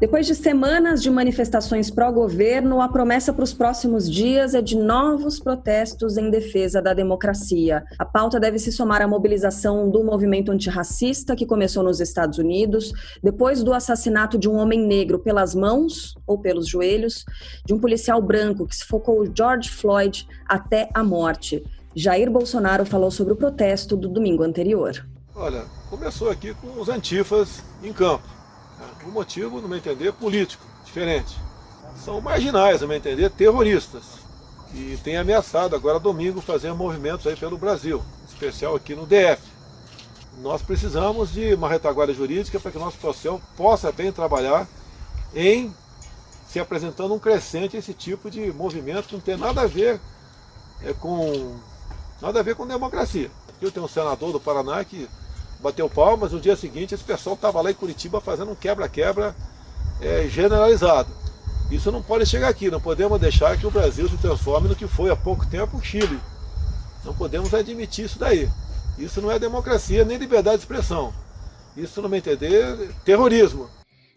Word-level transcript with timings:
Depois 0.00 0.26
de 0.26 0.34
semanas 0.34 1.02
de 1.02 1.10
manifestações 1.10 1.90
pró-governo, 1.90 2.80
a 2.80 2.88
promessa 2.88 3.34
para 3.34 3.44
os 3.44 3.52
próximos 3.52 4.10
dias 4.10 4.54
é 4.54 4.62
de 4.62 4.74
novos 4.74 5.38
protestos 5.38 6.16
em 6.16 6.30
defesa 6.30 6.80
da 6.80 6.94
democracia. 6.94 7.84
A 7.98 8.04
pauta 8.06 8.40
deve 8.40 8.58
se 8.58 8.72
somar 8.72 9.02
à 9.02 9.06
mobilização 9.06 9.90
do 9.90 10.02
movimento 10.02 10.50
antirracista 10.50 11.36
que 11.36 11.44
começou 11.44 11.82
nos 11.82 12.00
Estados 12.00 12.38
Unidos, 12.38 12.94
depois 13.22 13.62
do 13.62 13.74
assassinato 13.74 14.38
de 14.38 14.48
um 14.48 14.54
homem 14.54 14.80
negro 14.80 15.18
pelas 15.18 15.54
mãos 15.54 16.14
ou 16.26 16.38
pelos 16.38 16.66
joelhos, 16.66 17.26
de 17.66 17.74
um 17.74 17.78
policial 17.78 18.22
branco 18.22 18.66
que 18.66 18.76
sufocou 18.76 19.30
George 19.36 19.68
Floyd 19.68 20.26
até 20.48 20.88
a 20.94 21.04
morte. 21.04 21.62
Jair 21.94 22.30
Bolsonaro 22.30 22.86
falou 22.86 23.10
sobre 23.10 23.34
o 23.34 23.36
protesto 23.36 23.98
do 23.98 24.08
domingo 24.08 24.44
anterior. 24.44 25.06
Olha, 25.34 25.66
começou 25.90 26.30
aqui 26.30 26.54
com 26.54 26.80
os 26.80 26.88
antifas 26.88 27.62
em 27.84 27.92
campo 27.92 28.39
um 29.06 29.10
motivo, 29.10 29.60
no 29.60 29.68
meu 29.68 29.78
entender, 29.78 30.12
político, 30.12 30.64
diferente. 30.84 31.36
São 31.96 32.20
marginais, 32.20 32.80
no 32.80 32.88
meu 32.88 32.96
entender, 32.96 33.30
terroristas. 33.30 34.20
E 34.74 34.96
tem 35.02 35.16
ameaçado 35.16 35.74
agora 35.74 35.98
domingo 35.98 36.40
fazer 36.40 36.72
movimentos 36.72 37.26
aí 37.26 37.36
pelo 37.36 37.58
Brasil, 37.58 38.02
especial 38.28 38.76
aqui 38.76 38.94
no 38.94 39.06
DF. 39.06 39.42
Nós 40.38 40.62
precisamos 40.62 41.32
de 41.32 41.54
uma 41.54 41.68
retaguarda 41.68 42.14
jurídica 42.14 42.60
para 42.60 42.70
que 42.70 42.76
o 42.76 42.80
nosso 42.80 42.98
processo 42.98 43.40
possa 43.56 43.90
bem 43.90 44.12
trabalhar 44.12 44.66
em 45.34 45.74
se 46.48 46.58
apresentando 46.58 47.14
um 47.14 47.18
crescente 47.18 47.76
esse 47.76 47.94
tipo 47.94 48.30
de 48.30 48.52
movimento 48.52 49.08
que 49.08 49.14
não 49.14 49.20
tem 49.20 49.36
nada 49.36 49.62
a 49.62 49.66
ver 49.66 50.00
é, 50.82 50.92
com 50.92 51.56
nada 52.20 52.40
a 52.40 52.42
ver 52.42 52.54
com 52.54 52.66
democracia. 52.66 53.30
Eu 53.60 53.70
tenho 53.70 53.86
um 53.86 53.88
senador 53.88 54.32
do 54.32 54.40
Paraná 54.40 54.82
que 54.84 55.08
bateu 55.62 55.88
palmas, 55.88 56.32
no 56.32 56.40
dia 56.40 56.56
seguinte 56.56 56.94
esse 56.94 57.04
pessoal 57.04 57.34
estava 57.34 57.60
lá 57.60 57.70
em 57.70 57.74
Curitiba 57.74 58.20
fazendo 58.20 58.52
um 58.52 58.54
quebra-quebra 58.54 59.34
é, 60.00 60.26
generalizado. 60.28 61.10
Isso 61.70 61.92
não 61.92 62.02
pode 62.02 62.26
chegar 62.26 62.48
aqui, 62.48 62.70
não 62.70 62.80
podemos 62.80 63.20
deixar 63.20 63.56
que 63.56 63.66
o 63.66 63.70
Brasil 63.70 64.08
se 64.08 64.16
transforme 64.16 64.68
no 64.68 64.74
que 64.74 64.88
foi 64.88 65.10
há 65.10 65.16
pouco 65.16 65.46
tempo 65.46 65.76
o 65.76 65.82
Chile. 65.82 66.18
Não 67.04 67.14
podemos 67.14 67.54
admitir 67.54 68.06
isso 68.06 68.18
daí. 68.18 68.48
Isso 68.98 69.20
não 69.22 69.30
é 69.30 69.38
democracia 69.38 70.04
nem 70.04 70.18
liberdade 70.18 70.56
de 70.56 70.62
expressão. 70.62 71.12
Isso, 71.76 72.02
no 72.02 72.08
meu 72.08 72.18
entender, 72.18 72.52
é 72.52 72.88
terrorismo. 73.04 73.70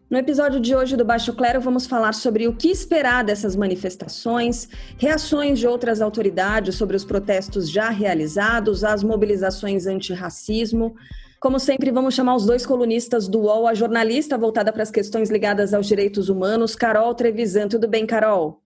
No 0.09 0.17
episódio 0.17 0.59
de 0.59 0.75
hoje 0.75 0.97
do 0.97 1.05
Baixo 1.05 1.33
Clero, 1.33 1.61
vamos 1.61 1.87
falar 1.87 2.13
sobre 2.13 2.47
o 2.47 2.53
que 2.53 2.67
esperar 2.69 3.23
dessas 3.23 3.55
manifestações, 3.55 4.67
reações 4.97 5.57
de 5.57 5.67
outras 5.67 6.01
autoridades 6.01 6.75
sobre 6.75 6.95
os 6.95 7.05
protestos 7.05 7.69
já 7.69 7.89
realizados, 7.89 8.83
as 8.83 9.03
mobilizações 9.03 9.87
antirracismo, 9.87 10.95
como 11.43 11.59
sempre, 11.59 11.91
vamos 11.91 12.13
chamar 12.13 12.37
os 12.37 12.45
dois 12.45 12.65
colunistas 12.65 13.27
do 13.27 13.41
UOL, 13.41 13.67
a 13.67 13.73
jornalista 13.73 14.37
voltada 14.37 14.71
para 14.71 14.81
as 14.81 14.89
questões 14.89 15.29
ligadas 15.29 15.73
aos 15.73 15.85
direitos 15.85 16.29
humanos, 16.29 16.73
Carol 16.73 17.13
Trevisan. 17.13 17.67
Tudo 17.67 17.85
bem, 17.85 18.07
Carol? 18.07 18.63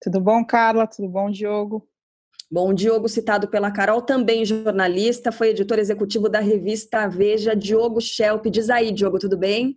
Tudo 0.00 0.20
bom, 0.20 0.44
Carla? 0.46 0.86
Tudo 0.86 1.08
bom, 1.08 1.28
Diogo? 1.28 1.84
Bom, 2.48 2.72
Diogo, 2.72 3.08
citado 3.08 3.48
pela 3.48 3.72
Carol, 3.72 4.00
também 4.00 4.44
jornalista, 4.44 5.32
foi 5.32 5.48
editor 5.48 5.80
executivo 5.80 6.28
da 6.28 6.38
revista 6.38 7.08
Veja, 7.08 7.56
Diogo 7.56 8.00
Schelp. 8.00 8.46
Diz 8.46 8.70
aí, 8.70 8.92
Diogo, 8.92 9.18
tudo 9.18 9.36
bem? 9.36 9.76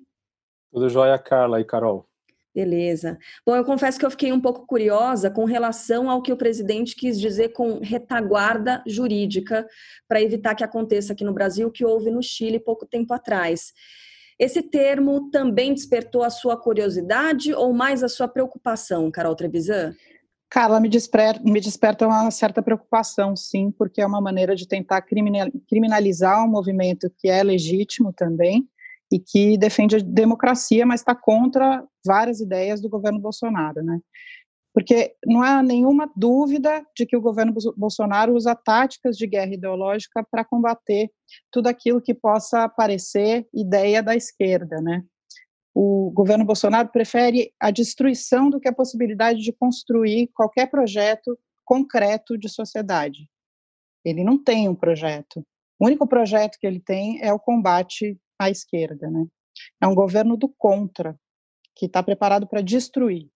Tudo 0.72 0.88
jóia, 0.88 1.18
Carla 1.18 1.59
e 1.59 1.66
Carol. 1.66 2.08
Beleza. 2.54 3.18
Bom, 3.46 3.56
eu 3.56 3.64
confesso 3.64 4.00
que 4.00 4.06
eu 4.06 4.10
fiquei 4.10 4.32
um 4.32 4.42
pouco 4.42 4.66
curiosa 4.66 5.30
com 5.30 5.46
relação 5.46 6.10
ao 6.10 6.22
que 6.22 6.34
o 6.34 6.38
presidente 6.38 6.96
quis 6.96 7.20
dizer 7.20 7.50
com 7.50 7.80
retaguarda 7.80 8.84
jurídica 8.88 9.68
para 10.08 10.22
evitar 10.22 10.56
que 10.56 10.64
aconteça 10.64 11.14
aqui 11.14 11.24
no 11.24 11.34
Brasil 11.34 11.68
o 11.68 11.72
que 11.72 11.86
houve 11.86 12.10
no 12.10 12.24
Chile 12.24 12.60
pouco 12.60 12.88
tempo 12.88 13.14
atrás. 13.14 13.72
Esse 14.40 14.64
termo 14.64 15.30
também 15.30 15.74
despertou 15.74 16.24
a 16.24 16.30
sua 16.30 16.58
curiosidade 16.58 17.54
ou 17.54 17.74
mais 17.74 18.04
a 18.04 18.08
sua 18.08 18.28
preocupação, 18.28 19.12
Carol 19.12 19.36
Trevisan? 19.36 19.94
Carla, 20.50 20.80
me 20.80 20.90
me 21.44 21.62
desperta 21.62 22.08
uma 22.08 22.31
certa 22.31 22.64
preocupação, 22.64 23.36
sim, 23.36 23.70
porque 23.70 24.02
é 24.02 24.06
uma 24.08 24.20
maneira 24.20 24.56
de 24.56 24.68
tentar 24.68 25.04
criminalizar 25.04 26.44
um 26.44 26.50
movimento 26.50 27.12
que 27.20 27.30
é 27.30 27.44
legítimo 27.44 28.12
também, 28.12 28.68
e 29.12 29.20
que 29.20 29.58
defende 29.58 29.97
a 29.97 30.00
democracia, 30.00 30.86
mas 30.86 31.02
está 31.02 31.16
contra 31.16 31.84
várias 32.06 32.40
ideias 32.40 32.81
do 32.81 32.90
governo 32.90 33.20
Bolsonaro, 33.20 33.84
né? 33.84 34.00
Porque 34.74 35.16
não 35.25 35.42
há 35.42 35.64
nenhuma 35.64 36.09
dúvida 36.16 36.86
de 36.96 37.06
que 37.06 37.18
o 37.18 37.22
governo 37.22 37.53
Bolsonaro 37.75 38.36
usa 38.36 38.53
táticas 38.53 39.18
de 39.18 39.25
guerra 39.25 39.53
ideológica 39.53 40.25
para 40.30 40.46
combater 40.46 41.09
tudo 41.52 41.68
aquilo 41.68 42.02
que 42.02 42.14
possa 42.14 42.69
parecer 42.69 43.48
ideia 43.53 44.03
da 44.03 44.16
esquerda, 44.16 44.80
né? 44.80 45.03
O 45.74 46.12
governo 46.12 46.46
Bolsonaro 46.46 46.90
prefere 46.90 47.52
a 47.59 47.72
destruição 47.72 48.50
do 48.50 48.59
que 48.59 48.68
a 48.68 48.74
possibilidade 48.74 49.40
de 49.40 49.53
construir 49.53 50.30
qualquer 50.34 50.69
projeto 50.69 51.38
concreto 51.66 52.38
de 52.38 52.50
sociedade. 52.50 53.30
Ele 54.03 54.24
não 54.24 54.42
tem 54.42 54.68
um 54.68 54.75
projeto. 54.75 55.46
O 55.80 55.86
único 55.86 56.08
projeto 56.08 56.58
que 56.59 56.68
ele 56.68 56.80
tem 56.80 57.22
é 57.22 57.31
o 57.31 57.40
combate 57.40 58.19
à 58.40 58.50
esquerda, 58.50 59.10
né? 59.12 59.28
É 59.82 59.88
um 59.88 59.94
governo 59.94 60.38
do 60.38 60.48
contra, 60.48 61.20
que 61.76 61.86
está 61.86 62.02
preparado 62.02 62.48
para 62.48 62.62
destruir. 62.62 63.30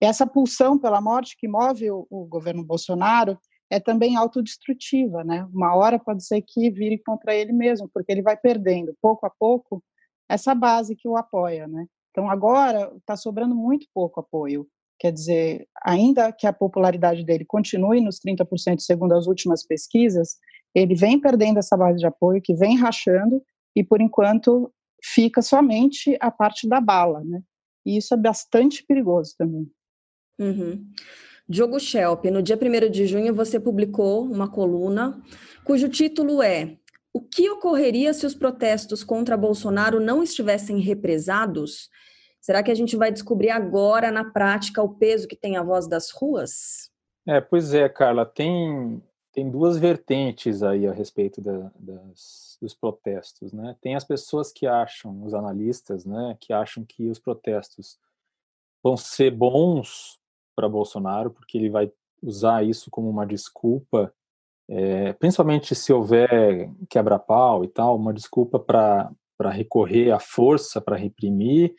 Essa 0.00 0.26
pulsão 0.26 0.78
pela 0.78 1.00
morte 1.00 1.36
que 1.38 1.48
move 1.48 1.90
o, 1.90 2.06
o, 2.10 2.26
governo 2.26 2.64
Bolsonaro 2.64 3.38
é 3.70 3.80
também 3.80 4.16
autodestrutiva, 4.16 5.24
né? 5.24 5.46
Uma 5.52 5.74
hora 5.74 5.98
pode 5.98 6.24
ser 6.24 6.42
que 6.42 6.70
vire 6.70 6.98
contra 6.98 7.34
ele 7.34 7.52
mesmo, 7.52 7.88
porque 7.92 8.12
ele 8.12 8.22
vai 8.22 8.36
perdendo, 8.36 8.96
pouco 9.00 9.26
a 9.26 9.30
pouco, 9.30 9.82
essa 10.28 10.54
base 10.54 10.94
que 10.94 11.08
o 11.08 11.16
apoia, 11.16 11.66
né? 11.66 11.86
Então 12.10 12.30
agora 12.30 12.92
está 12.96 13.16
sobrando 13.16 13.54
muito 13.54 13.86
pouco 13.92 14.20
apoio. 14.20 14.66
Quer 14.98 15.12
dizer, 15.12 15.68
ainda 15.84 16.32
que 16.32 16.46
a 16.46 16.52
popularidade 16.52 17.24
dele 17.24 17.44
continue 17.44 18.00
nos 18.00 18.18
30% 18.20 18.80
segundo 18.80 19.12
as 19.12 19.26
últimas 19.26 19.66
pesquisas, 19.66 20.36
ele 20.74 20.94
vem 20.94 21.20
perdendo 21.20 21.58
essa 21.58 21.76
base 21.76 21.98
de 21.98 22.06
apoio, 22.06 22.40
que 22.42 22.54
vem 22.54 22.76
rachando, 22.76 23.42
e 23.76 23.84
por 23.84 24.00
enquanto 24.00 24.72
fica 25.04 25.42
somente 25.42 26.16
a 26.20 26.30
parte 26.30 26.66
da 26.66 26.80
bala, 26.80 27.22
né? 27.22 27.42
E 27.84 27.98
isso 27.98 28.14
é 28.14 28.16
bastante 28.16 28.82
perigoso 28.82 29.34
também. 29.38 29.70
Uhum. 30.40 30.84
Diogo 31.48 31.78
Schelp, 31.78 32.24
no 32.24 32.42
dia 32.42 32.58
1 32.60 32.90
de 32.90 33.06
junho 33.06 33.32
você 33.32 33.60
publicou 33.60 34.24
uma 34.24 34.50
coluna 34.50 35.22
cujo 35.64 35.88
título 35.88 36.42
é 36.42 36.76
O 37.12 37.20
que 37.20 37.48
ocorreria 37.48 38.12
se 38.12 38.26
os 38.26 38.34
protestos 38.34 39.04
contra 39.04 39.36
Bolsonaro 39.36 40.00
não 40.00 40.22
estivessem 40.22 40.80
represados? 40.80 41.88
Será 42.40 42.62
que 42.62 42.70
a 42.70 42.74
gente 42.74 42.96
vai 42.96 43.12
descobrir 43.12 43.50
agora, 43.50 44.10
na 44.10 44.24
prática, 44.24 44.82
o 44.82 44.94
peso 44.94 45.28
que 45.28 45.36
tem 45.36 45.56
a 45.56 45.62
voz 45.62 45.88
das 45.88 46.10
ruas? 46.10 46.90
É, 47.26 47.40
pois 47.40 47.74
é, 47.74 47.88
Carla, 47.88 48.24
tem, 48.24 49.02
tem 49.36 49.50
duas 49.50 49.76
vertentes 49.76 50.62
aí 50.62 50.86
a 50.86 50.92
respeito 50.92 51.42
da, 51.42 51.70
das 51.78 52.56
dos 52.58 52.72
protestos, 52.72 53.52
né? 53.52 53.76
Tem 53.82 53.94
as 53.94 54.02
pessoas 54.02 54.50
que 54.50 54.66
acham, 54.66 55.22
os 55.22 55.34
analistas, 55.34 56.06
né, 56.06 56.38
que 56.40 56.54
acham 56.54 56.86
que 56.86 57.10
os 57.10 57.18
protestos 57.18 57.98
vão 58.82 58.96
ser 58.96 59.30
bons 59.30 60.18
para 60.56 60.70
Bolsonaro, 60.70 61.30
porque 61.30 61.58
ele 61.58 61.68
vai 61.68 61.92
usar 62.22 62.64
isso 62.64 62.90
como 62.90 63.10
uma 63.10 63.26
desculpa, 63.26 64.10
é, 64.70 65.12
principalmente 65.12 65.74
se 65.74 65.92
houver 65.92 66.70
quebra-pau 66.88 67.62
e 67.62 67.68
tal, 67.68 67.94
uma 67.94 68.14
desculpa 68.14 68.58
para 68.58 69.50
recorrer 69.50 70.12
à 70.12 70.18
força, 70.18 70.80
para 70.80 70.96
reprimir, 70.96 71.74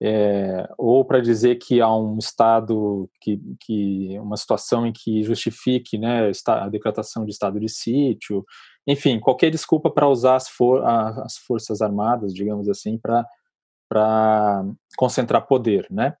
é, 0.00 0.68
ou 0.78 1.04
para 1.04 1.20
dizer 1.20 1.56
que 1.56 1.80
há 1.80 1.92
um 1.92 2.18
estado 2.18 3.10
que, 3.20 3.40
que 3.60 4.18
uma 4.20 4.36
situação 4.36 4.86
em 4.86 4.92
que 4.92 5.24
justifique 5.24 5.98
né, 5.98 6.30
a 6.46 6.68
decretação 6.68 7.24
de 7.24 7.32
estado 7.32 7.58
de 7.58 7.68
sítio, 7.68 8.44
enfim, 8.86 9.18
qualquer 9.18 9.50
desculpa 9.50 9.90
para 9.90 10.08
usar 10.08 10.36
as, 10.36 10.48
for 10.48 10.84
as, 10.84 11.36
forças 11.38 11.82
armadas, 11.82 12.32
digamos 12.32 12.68
assim, 12.68 12.96
para 12.98 14.64
concentrar 14.96 15.46
poder, 15.46 15.86
né? 15.90 16.14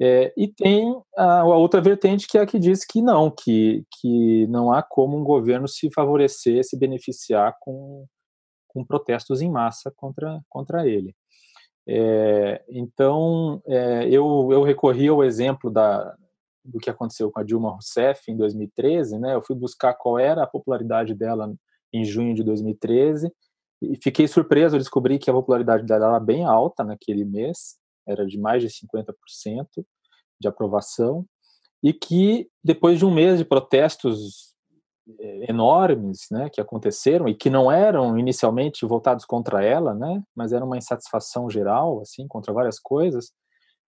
É, 0.00 0.32
e 0.36 0.48
tem 0.48 1.00
a, 1.16 1.40
a, 1.40 1.44
outra 1.44 1.80
vertente 1.80 2.26
que 2.26 2.36
é 2.36 2.40
a 2.40 2.46
que 2.46 2.58
diz 2.58 2.84
que 2.84 3.00
não, 3.00 3.30
que, 3.30 3.84
que 4.00 4.46
não 4.48 4.72
há 4.72 4.82
como 4.82 5.16
um 5.16 5.22
governo 5.22 5.68
se 5.68 5.90
favorecer, 5.92 6.64
se 6.64 6.76
beneficiar 6.76 7.56
com, 7.60 8.06
com 8.66 8.84
protestos 8.84 9.40
em 9.42 9.50
massa 9.50 9.92
contra, 9.94 10.40
contra 10.48 10.88
ele. 10.88 11.14
É, 11.86 12.62
então, 12.68 13.60
é, 13.66 14.08
eu, 14.08 14.48
eu 14.52 14.62
recorri 14.62 15.08
ao 15.08 15.24
exemplo 15.24 15.70
da, 15.70 16.16
do 16.64 16.78
que 16.78 16.90
aconteceu 16.90 17.30
com 17.30 17.40
a 17.40 17.42
Dilma 17.42 17.70
Rousseff 17.70 18.30
em 18.30 18.36
2013, 18.36 19.18
né? 19.18 19.34
Eu 19.34 19.42
fui 19.42 19.56
buscar 19.56 19.94
qual 19.94 20.18
era 20.18 20.42
a 20.42 20.46
popularidade 20.46 21.14
dela 21.14 21.52
em 21.92 22.04
junho 22.04 22.34
de 22.34 22.42
2013, 22.42 23.30
E 23.82 23.98
fiquei 24.02 24.28
surpreso, 24.28 24.76
eu 24.76 24.78
descobri 24.78 25.18
que 25.18 25.28
a 25.28 25.32
popularidade 25.34 25.84
dela 25.84 26.06
era 26.06 26.20
bem 26.20 26.44
alta 26.44 26.84
naquele 26.84 27.24
mês, 27.24 27.76
era 28.06 28.24
de 28.26 28.38
mais 28.38 28.62
de 28.62 28.68
50% 28.68 29.14
de 30.40 30.48
aprovação, 30.48 31.26
e 31.82 31.92
que 31.92 32.48
depois 32.64 32.98
de 32.98 33.04
um 33.04 33.10
mês 33.10 33.38
de 33.38 33.44
protestos 33.44 34.51
enormes, 35.48 36.26
né, 36.30 36.48
que 36.48 36.60
aconteceram 36.60 37.28
e 37.28 37.34
que 37.34 37.50
não 37.50 37.70
eram 37.70 38.16
inicialmente 38.18 38.86
voltados 38.86 39.24
contra 39.24 39.64
ela, 39.64 39.94
né, 39.94 40.22
mas 40.34 40.52
era 40.52 40.64
uma 40.64 40.78
insatisfação 40.78 41.50
geral, 41.50 42.00
assim, 42.00 42.26
contra 42.28 42.52
várias 42.52 42.78
coisas. 42.78 43.32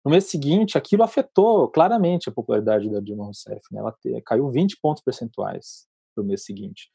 No 0.04 0.12
mês 0.12 0.26
seguinte, 0.26 0.78
aquilo 0.78 1.04
afetou 1.04 1.70
claramente 1.70 2.30
a 2.30 2.32
popularidade 2.32 2.90
da 2.90 3.00
Dilma 3.00 3.26
Rousseff, 3.26 3.62
né, 3.72 3.80
ela 3.80 3.96
caiu 4.26 4.50
20 4.50 4.80
pontos 4.82 5.04
percentuais 5.04 5.88
no 6.18 6.24
mês 6.24 6.44
seguinte. 6.44 6.90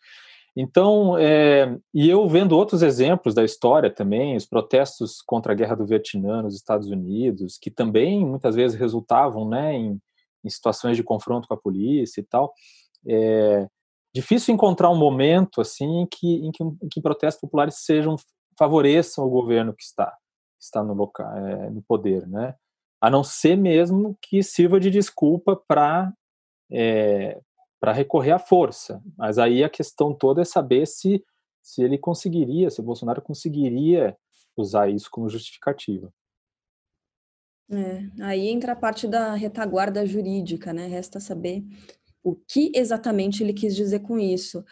Então, 0.57 1.17
é, 1.17 1.79
e 1.95 2.09
eu 2.09 2.29
vendo 2.29 2.57
outros 2.57 2.83
exemplos 2.83 3.33
da 3.33 3.45
história 3.45 3.89
também, 3.89 4.37
os 4.37 4.45
protestos 4.45 5.23
contra 5.23 5.53
a 5.53 5.55
guerra 5.55 5.77
do 5.77 5.87
Vietnã 5.87 6.43
nos 6.43 6.57
Estados 6.57 6.89
Unidos, 6.89 7.57
que 7.57 7.71
também 7.71 8.27
muitas 8.27 8.57
vezes 8.57 8.77
resultavam, 8.77 9.49
né, 9.49 9.75
em, 9.75 10.01
em 10.45 10.51
situações 10.51 10.97
de 10.97 11.05
confronto 11.05 11.47
com 11.47 11.55
a 11.55 11.59
polícia 11.59 12.21
e 12.21 12.25
tal. 12.25 12.53
É, 13.07 13.69
difícil 14.15 14.55
encontrar 14.55 14.91
um 14.91 14.97
momento 14.97 15.61
assim 15.61 16.03
em 16.03 16.07
que, 16.07 16.35
em 16.37 16.51
que, 16.51 16.63
em 16.63 16.89
que 16.91 17.01
protestos 17.01 17.41
populares 17.41 17.85
sejam 17.85 18.17
favoreçam 18.59 19.25
o 19.25 19.31
governo 19.31 19.75
que 19.75 19.83
está 19.83 20.17
está 20.61 20.83
no 20.83 20.93
local 20.93 21.37
é, 21.37 21.71
no 21.71 21.83
poder, 21.83 22.27
né? 22.27 22.55
A 23.01 23.09
não 23.09 23.23
ser 23.23 23.57
mesmo 23.57 24.19
que 24.21 24.43
sirva 24.43 24.81
de 24.81 24.91
desculpa 24.91 25.55
para 25.55 26.13
é, 26.71 27.41
para 27.81 27.93
recorrer 27.93 28.33
à 28.33 28.39
força. 28.41 29.01
Mas 29.17 29.39
aí 29.39 29.63
a 29.63 29.69
questão 29.69 30.13
toda 30.13 30.43
é 30.43 30.45
saber 30.45 30.87
se 30.87 31.25
se 31.63 31.83
ele 31.83 31.99
conseguiria, 31.99 32.71
se 32.71 32.81
o 32.81 32.85
Bolsonaro 32.85 33.21
conseguiria 33.21 34.17
usar 34.57 34.89
isso 34.89 35.09
como 35.11 35.29
justificativa. 35.29 36.11
É, 37.71 38.25
aí 38.25 38.49
entra 38.49 38.73
a 38.73 38.77
parte 38.77 39.07
da 39.07 39.35
retaguarda 39.35 40.07
jurídica, 40.07 40.73
né? 40.73 40.87
Resta 40.87 41.21
saber 41.21 41.63
o 42.23 42.35
que 42.35 42.71
exatamente 42.75 43.43
ele 43.43 43.53
quis 43.53 43.75
dizer 43.75 44.01
com 44.01 44.19
isso. 44.19 44.65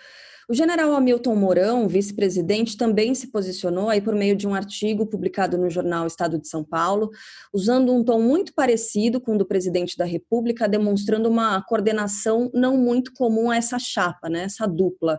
O 0.48 0.54
general 0.54 0.94
Hamilton 0.94 1.34
Mourão, 1.34 1.88
vice-presidente, 1.88 2.76
também 2.76 3.16
se 3.16 3.32
posicionou 3.32 3.88
aí 3.88 4.00
por 4.00 4.14
meio 4.14 4.37
de 4.37 4.46
um 4.46 4.54
artigo 4.54 5.04
publicado 5.04 5.58
no 5.58 5.69
jornal 5.69 6.06
Estado 6.06 6.38
de 6.38 6.46
São 6.46 6.62
Paulo, 6.62 7.10
usando 7.52 7.93
um 7.93 8.04
tom 8.04 8.20
muito 8.20 8.54
parecido 8.54 9.20
com 9.20 9.34
o 9.34 9.38
do 9.38 9.44
presidente 9.44 9.96
da 9.96 10.04
República, 10.04 10.69
demonstrando 10.69 11.28
uma 11.28 11.60
coordenação 11.62 12.48
não 12.54 12.76
muito 12.76 13.12
comum 13.12 13.50
a 13.50 13.56
essa 13.56 13.76
chapa, 13.76 14.28
né, 14.28 14.44
essa 14.44 14.69
dupla. 14.69 15.19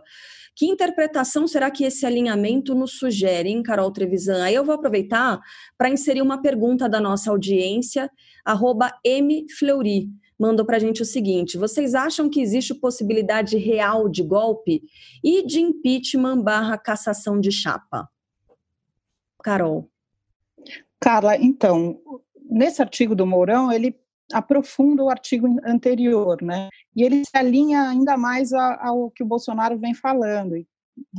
Que 0.56 0.64
interpretação 0.64 1.46
será 1.46 1.70
que 1.70 1.84
esse 1.84 2.06
alinhamento 2.06 2.74
nos 2.74 2.92
sugere, 2.92 3.50
hein, 3.50 3.62
Carol 3.62 3.92
Trevisan? 3.92 4.42
Aí 4.42 4.54
eu 4.54 4.64
vou 4.64 4.76
aproveitar 4.76 5.38
para 5.76 5.90
inserir 5.90 6.22
uma 6.22 6.40
pergunta 6.40 6.88
da 6.88 7.00
nossa 7.00 7.30
audiência, 7.30 8.10
arroba 8.46 8.90
mfleury 9.04 10.08
mandou 10.38 10.64
para 10.64 10.76
a 10.76 10.80
gente 10.80 11.02
o 11.02 11.06
seguinte: 11.06 11.58
vocês 11.58 11.94
acham 11.94 12.28
que 12.30 12.40
existe 12.40 12.74
possibilidade 12.74 13.56
real 13.56 14.08
de 14.08 14.22
golpe 14.22 14.82
e 15.22 15.44
de 15.44 15.60
impeachment 15.60 16.42
barra 16.42 16.78
cassação 16.78 17.40
de 17.40 17.50
chapa? 17.50 18.08
Carol. 19.42 19.90
Carla, 21.00 21.36
então, 21.36 22.00
nesse 22.50 22.82
artigo 22.82 23.14
do 23.14 23.26
Mourão, 23.26 23.72
ele 23.72 23.96
aprofunda 24.32 25.02
o 25.02 25.08
artigo 25.08 25.46
anterior, 25.64 26.42
né? 26.42 26.68
E 26.94 27.02
ele 27.02 27.24
se 27.24 27.36
alinha 27.36 27.88
ainda 27.88 28.16
mais 28.16 28.52
ao 28.52 29.10
que 29.10 29.22
o 29.22 29.26
Bolsonaro 29.26 29.78
vem 29.78 29.94
falando 29.94 30.56
e 30.56 30.66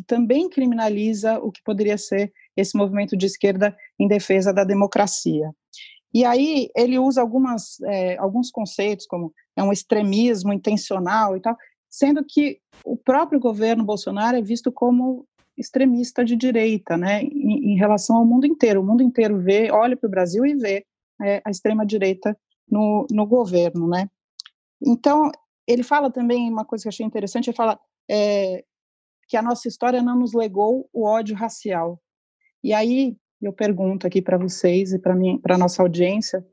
também 0.06 0.50
criminaliza 0.50 1.40
o 1.40 1.52
que 1.52 1.64
poderia 1.64 1.98
ser 1.98 2.32
esse 2.56 2.78
movimento 2.78 3.16
de 3.16 3.26
esquerda 3.26 3.76
em 3.98 4.08
defesa 4.08 4.54
da 4.54 4.64
democracia. 4.64 5.52
E 6.14 6.26
aí 6.26 6.70
ele 6.76 6.98
usa 6.98 7.22
algumas, 7.22 7.80
é, 7.82 8.18
alguns 8.18 8.50
conceitos, 8.50 9.06
como 9.06 9.34
é 9.56 9.64
um 9.64 9.72
extremismo 9.72 10.52
intencional 10.52 11.38
e 11.38 11.40
tal, 11.40 11.56
sendo 11.90 12.24
que 12.26 12.60
o 12.84 12.98
próprio 12.98 13.40
governo 13.40 13.84
Bolsonaro 13.84 14.38
é 14.38 14.42
visto 14.42 14.72
como 14.72 15.26
extremista 15.58 16.24
de 16.24 16.36
direita, 16.36 16.98
né, 16.98 17.22
em, 17.22 17.74
em 17.74 17.76
relação 17.76 18.16
ao 18.16 18.26
mundo 18.26 18.46
inteiro. 18.46 18.82
O 18.82 18.86
mundo 18.86 19.04
inteiro 19.04 19.40
vê, 19.40 19.70
olha 19.72 19.98
para 19.98 20.08
o 20.08 20.12
Brasil 20.12 20.46
e 20.46 20.56
vê 20.56 20.86
é, 21.22 21.42
a 21.46 21.52
extrema 21.52 21.86
direita 21.86 22.38
no, 22.68 23.06
no 23.12 23.26
governo, 23.26 23.88
né. 23.88 24.10
Então 24.82 25.32
ele 25.68 25.84
fala 25.84 26.10
também 26.10 26.50
uma 26.50 26.66
coisa 26.66 26.84
que 26.84 26.88
eu 26.88 26.92
achei 26.92 27.06
interessante, 27.06 27.50
ele 27.50 27.58
fala 27.58 27.80
é, 28.10 28.64
que 29.28 29.38
a 29.38 29.42
nossa 29.42 29.68
história 29.68 30.02
não 30.02 30.18
nos 30.18 30.34
legou 30.34 30.90
o 30.92 31.06
ódio 31.06 31.36
racial. 31.36 32.02
E 32.64 32.74
aí 32.74 33.16
eu 33.42 33.54
pergunto 33.54 34.06
aqui 34.06 34.22
para 34.22 34.38
vocês 34.38 34.94
e 34.94 35.00
para 35.00 35.16
para 35.42 35.58
nossa 35.58 35.82
audiência, 35.82 36.46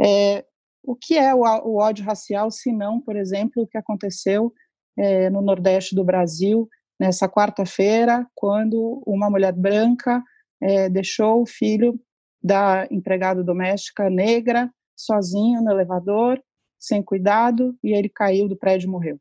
é, 0.00 0.44
o 0.82 0.94
que 0.94 1.16
é 1.18 1.34
o, 1.34 1.40
o, 1.40 1.76
ódio 1.76 2.04
racial, 2.04 2.50
se 2.50 2.72
não, 2.72 3.00
por 3.00 3.16
exemplo, 3.16 3.62
o 3.62 3.66
que 3.66 3.76
aconteceu 3.76 4.52
é, 4.96 5.28
no 5.30 5.42
Nordeste 5.42 5.94
do 5.94 6.04
Brasil 6.04 6.68
nessa 6.98 7.28
quarta-feira, 7.28 8.26
quando 8.34 9.02
uma 9.06 9.30
mulher 9.30 9.52
branca 9.52 10.22
é, 10.60 10.88
deixou 10.88 11.42
o 11.42 11.46
filho 11.46 12.00
da 12.42 12.86
empregada 12.90 13.42
doméstica 13.42 14.08
negra 14.08 14.70
sozinho 14.96 15.62
no 15.62 15.70
elevador, 15.70 16.42
sem 16.78 17.02
cuidado, 17.02 17.76
e 17.82 17.92
ele 17.92 18.08
caiu 18.08 18.48
do 18.48 18.56
prédio 18.56 18.86
e 18.86 18.90
morreu. 18.90 19.20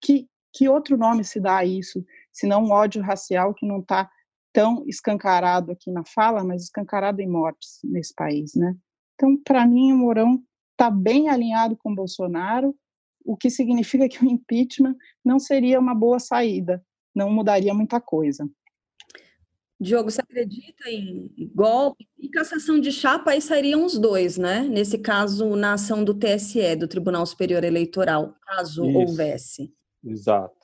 Que, 0.00 0.28
que 0.52 0.68
outro 0.68 0.96
nome 0.96 1.24
se 1.24 1.40
dá 1.40 1.58
a 1.58 1.64
isso, 1.64 2.04
se 2.32 2.46
não 2.46 2.64
um 2.64 2.70
ódio 2.70 3.02
racial 3.02 3.52
que 3.54 3.66
não 3.66 3.80
está 3.80 4.08
tão 4.58 4.82
escancarado 4.88 5.70
aqui 5.70 5.88
na 5.88 6.02
fala, 6.04 6.42
mas 6.42 6.64
escancarado 6.64 7.22
em 7.22 7.28
mortes 7.28 7.78
nesse 7.84 8.12
país, 8.12 8.56
né? 8.56 8.74
Então, 9.14 9.40
para 9.44 9.64
mim, 9.64 9.92
o 9.92 9.98
Mourão 9.98 10.42
está 10.72 10.90
bem 10.90 11.28
alinhado 11.28 11.76
com 11.76 11.92
o 11.92 11.94
Bolsonaro, 11.94 12.74
o 13.24 13.36
que 13.36 13.50
significa 13.50 14.08
que 14.08 14.20
o 14.20 14.28
impeachment 14.28 14.96
não 15.24 15.38
seria 15.38 15.78
uma 15.78 15.94
boa 15.94 16.18
saída, 16.18 16.84
não 17.14 17.30
mudaria 17.30 17.72
muita 17.72 18.00
coisa. 18.00 18.50
Diogo, 19.80 20.10
você 20.10 20.20
acredita 20.20 20.90
em 20.90 21.30
golpe 21.54 22.08
e 22.18 22.28
cassação 22.28 22.80
de 22.80 22.90
chapa? 22.90 23.30
Aí 23.30 23.40
sairiam 23.40 23.84
os 23.84 23.96
dois, 23.96 24.36
né? 24.36 24.62
Nesse 24.62 24.98
caso, 24.98 25.54
na 25.54 25.74
ação 25.74 26.02
do 26.02 26.14
TSE, 26.14 26.74
do 26.74 26.88
Tribunal 26.88 27.24
Superior 27.26 27.62
Eleitoral, 27.62 28.34
caso 28.42 28.84
Isso. 28.84 28.98
houvesse. 28.98 29.72
Exato. 30.04 30.57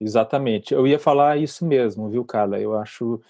Exatamente. 0.00 0.72
Eu 0.72 0.86
ia 0.86 0.98
falar 0.98 1.38
isso 1.38 1.66
mesmo, 1.66 2.08
viu, 2.08 2.24
Carla? 2.24 2.60
Eu 2.60 2.76
acho 2.76 3.20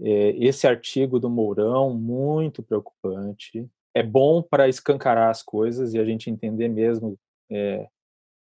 é, 0.00 0.30
esse 0.38 0.66
artigo 0.66 1.20
do 1.20 1.30
Mourão 1.30 1.94
muito 1.94 2.62
preocupante. 2.62 3.68
É 3.94 4.02
bom 4.02 4.42
para 4.42 4.68
escancarar 4.68 5.30
as 5.30 5.42
coisas 5.42 5.94
e 5.94 5.98
a 5.98 6.04
gente 6.04 6.30
entender 6.30 6.68
mesmo 6.68 7.18
é, 7.50 7.88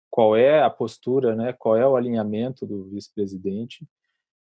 qual 0.09 0.35
é 0.35 0.61
a 0.61 0.69
postura, 0.69 1.35
né, 1.35 1.53
qual 1.53 1.75
é 1.77 1.87
o 1.87 1.95
alinhamento 1.95 2.65
do 2.65 2.85
vice-presidente, 2.89 3.85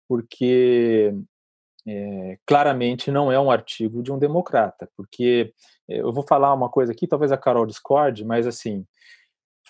porque 0.09 1.15
é, 1.87 2.39
claramente 2.47 3.11
não 3.11 3.31
é 3.33 3.41
um 3.41 3.50
artigo 3.50 4.03
de 4.03 4.12
um 4.12 4.19
democrata, 4.19 4.89
porque 4.97 5.53
eu 5.89 6.12
vou 6.12 6.25
falar 6.27 6.55
uma 6.55 6.69
coisa 6.69 6.93
aqui, 6.93 7.07
talvez 7.07 7.33
a 7.33 7.39
Carol 7.39 7.67
discorde, 7.67 8.25
mas 8.25 8.47
assim, 8.47 8.87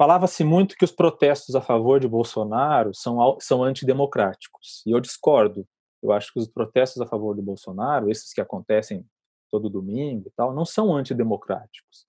Falava-se 0.00 0.42
muito 0.42 0.76
que 0.76 0.85
os 0.87 0.92
protestos 0.92 1.54
a 1.54 1.61
favor 1.61 2.00
de 2.00 2.09
Bolsonaro 2.09 2.90
são, 2.95 3.37
são 3.38 3.62
antidemocráticos, 3.62 4.83
e 4.87 4.92
eu 4.92 4.99
discordo. 4.99 5.69
Eu 6.02 6.11
acho 6.11 6.33
que 6.33 6.38
os 6.38 6.49
protestos 6.49 7.02
a 7.02 7.07
favor 7.07 7.37
de 7.37 7.42
Bolsonaro, 7.42 8.11
esses 8.11 8.33
que 8.33 8.40
acontecem 8.40 9.04
todo 9.50 9.69
domingo 9.69 10.26
e 10.26 10.30
tal, 10.35 10.54
não 10.54 10.64
são 10.64 10.97
antidemocráticos. 10.97 12.07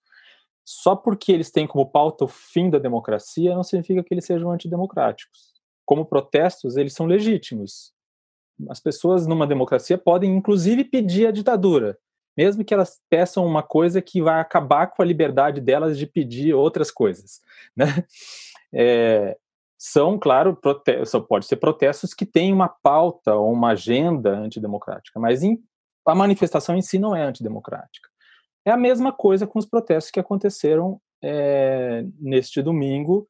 Só 0.64 0.96
porque 0.96 1.34
eles 1.34 1.52
têm 1.52 1.68
como 1.68 1.86
pauta 1.86 2.24
o 2.24 2.30
fim 2.30 2.70
da 2.70 2.80
democracia, 2.80 3.54
não 3.54 3.62
significa 3.62 4.02
que 4.02 4.14
eles 4.14 4.24
sejam 4.24 4.50
antidemocráticos. 4.50 5.52
Como 5.86 6.06
protestos, 6.06 6.78
eles 6.78 6.94
são 6.94 7.06
legítimos. 7.06 7.92
As 8.70 8.80
pessoas 8.80 9.28
numa 9.28 9.46
democracia 9.46 9.98
podem, 9.98 10.34
inclusive, 10.34 10.86
pedir 10.86 11.28
a 11.28 11.32
ditadura, 11.32 12.00
mesmo 12.42 12.66
que 12.66 12.74
elas 12.74 13.00
peçam 13.08 13.46
uma 13.46 13.62
coisa 13.62 14.02
que 14.02 14.20
vai 14.20 14.40
acabar 14.40 14.88
com 14.88 15.04
a 15.04 15.06
liberdade 15.06 15.62
delas 15.62 15.96
de 15.96 16.08
pedir 16.08 16.56
outras 16.56 16.90
coisas, 16.90 17.40
né? 17.78 18.04
É, 18.74 19.38
são, 19.78 20.18
claro, 20.18 20.56
protestos, 20.56 21.26
pode 21.28 21.46
ser 21.46 21.58
protestos 21.58 22.16
que 22.16 22.26
têm 22.26 22.52
uma 22.52 22.68
pauta 22.68 23.36
ou 23.36 23.52
uma 23.52 23.72
agenda 23.72 24.32
antidemocrática, 24.32 25.20
mas 25.20 25.44
em, 25.44 25.60
a 26.06 26.16
manifestação 26.16 26.76
em 26.76 26.82
si 26.82 26.98
não 26.98 27.16
é 27.16 27.22
antidemocrática. 27.22 28.10
É 28.66 28.72
a 28.72 28.78
mesma 28.78 29.12
coisa 29.12 29.46
com 29.46 29.60
os 29.60 29.66
protestos 29.66 30.12
que 30.12 30.20
aconteceram 30.20 31.00
é, 31.24 32.04
neste 32.20 32.62
domingo 32.62 33.28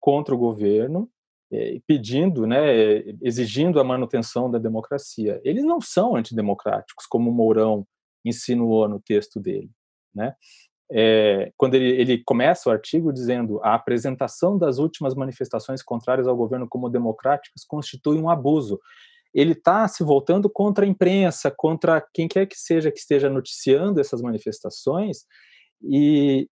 contra 0.00 0.34
o 0.34 0.38
governo, 0.38 1.10
é, 1.52 1.78
pedindo, 1.86 2.46
né, 2.46 2.74
exigindo 3.20 3.78
a 3.80 3.84
manutenção 3.84 4.50
da 4.50 4.58
democracia. 4.58 5.40
Eles 5.44 5.64
não 5.64 5.80
são 5.80 6.16
antidemocráticos, 6.16 7.06
como 7.06 7.30
Mourão 7.30 7.86
insinuou 8.28 8.88
no 8.88 9.00
texto 9.00 9.40
dele, 9.40 9.70
né? 10.14 10.34
É, 10.90 11.52
quando 11.56 11.74
ele, 11.74 12.00
ele, 12.00 12.22
começa 12.24 12.68
o 12.68 12.72
artigo 12.72 13.12
dizendo 13.12 13.60
a 13.64 13.74
apresentação 13.74 14.56
das 14.56 14.78
últimas 14.78 15.16
manifestações 15.16 15.82
contrárias 15.82 16.28
ao 16.28 16.36
governo 16.36 16.68
como 16.68 16.88
democráticas 16.88 17.64
constitui 17.66 18.20
um 18.20 18.30
abuso. 18.30 18.78
ele 19.34 19.50
está 19.52 19.88
se 19.88 20.04
voltando 20.04 20.48
contra 20.48 20.84
a 20.84 20.88
imprensa, 20.88 21.52
contra 21.54 22.00
quem 22.14 22.28
quer 22.28 22.46
que 22.46 22.56
seja 22.56 22.92
que 22.92 23.00
esteja 23.00 23.28
noticiando 23.28 24.00
essas 24.00 24.22
manifestações, 24.22 25.24
e 25.82 26.48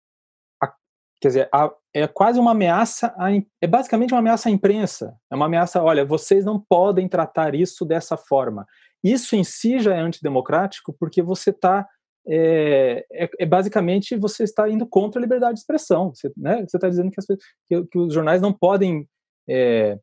quer 1.21 1.29
dizer, 1.29 1.51
é 1.95 2.07
quase 2.07 2.39
uma 2.39 2.51
ameaça, 2.51 3.15
a, 3.17 3.31
é 3.61 3.67
basicamente 3.67 4.13
uma 4.13 4.21
ameaça 4.21 4.51
à 4.51 4.53
imprensa, 4.53 5.17
é 5.31 5.35
uma 5.35 5.47
ameaça, 5.47 5.83
olha, 5.83 6.05
vocês 6.05 6.45
não 6.45 6.61
podem 6.61 7.09
tratar 7.09 7.55
isso 7.55 7.85
dessa 7.87 8.17
forma. 8.17 8.67
Isso 9.05 9.37
em 9.37 9.45
si 9.45 9.79
já 9.79 9.95
é 9.95 10.01
antidemocrático 10.01 10.97
porque 10.99 11.23
você 11.23 11.51
está 11.51 11.87
é, 12.27 13.05
é, 13.13 13.31
é, 13.39 13.45
basicamente 13.45 14.17
você 14.17 14.45
está 14.45 14.69
indo 14.69 14.87
contra 14.87 15.21
a 15.21 15.23
liberdade 15.23 15.55
de 15.55 15.61
expressão. 15.61 16.15
Você 16.15 16.33
né, 16.37 16.63
está 16.63 16.89
dizendo 16.89 17.11
que, 17.11 17.21
as, 17.21 17.27
que, 17.27 17.85
que, 17.85 17.99
os 17.99 18.15
jornais 18.15 18.41
não 18.41 18.53
podem 18.53 19.07
é, 19.49 19.99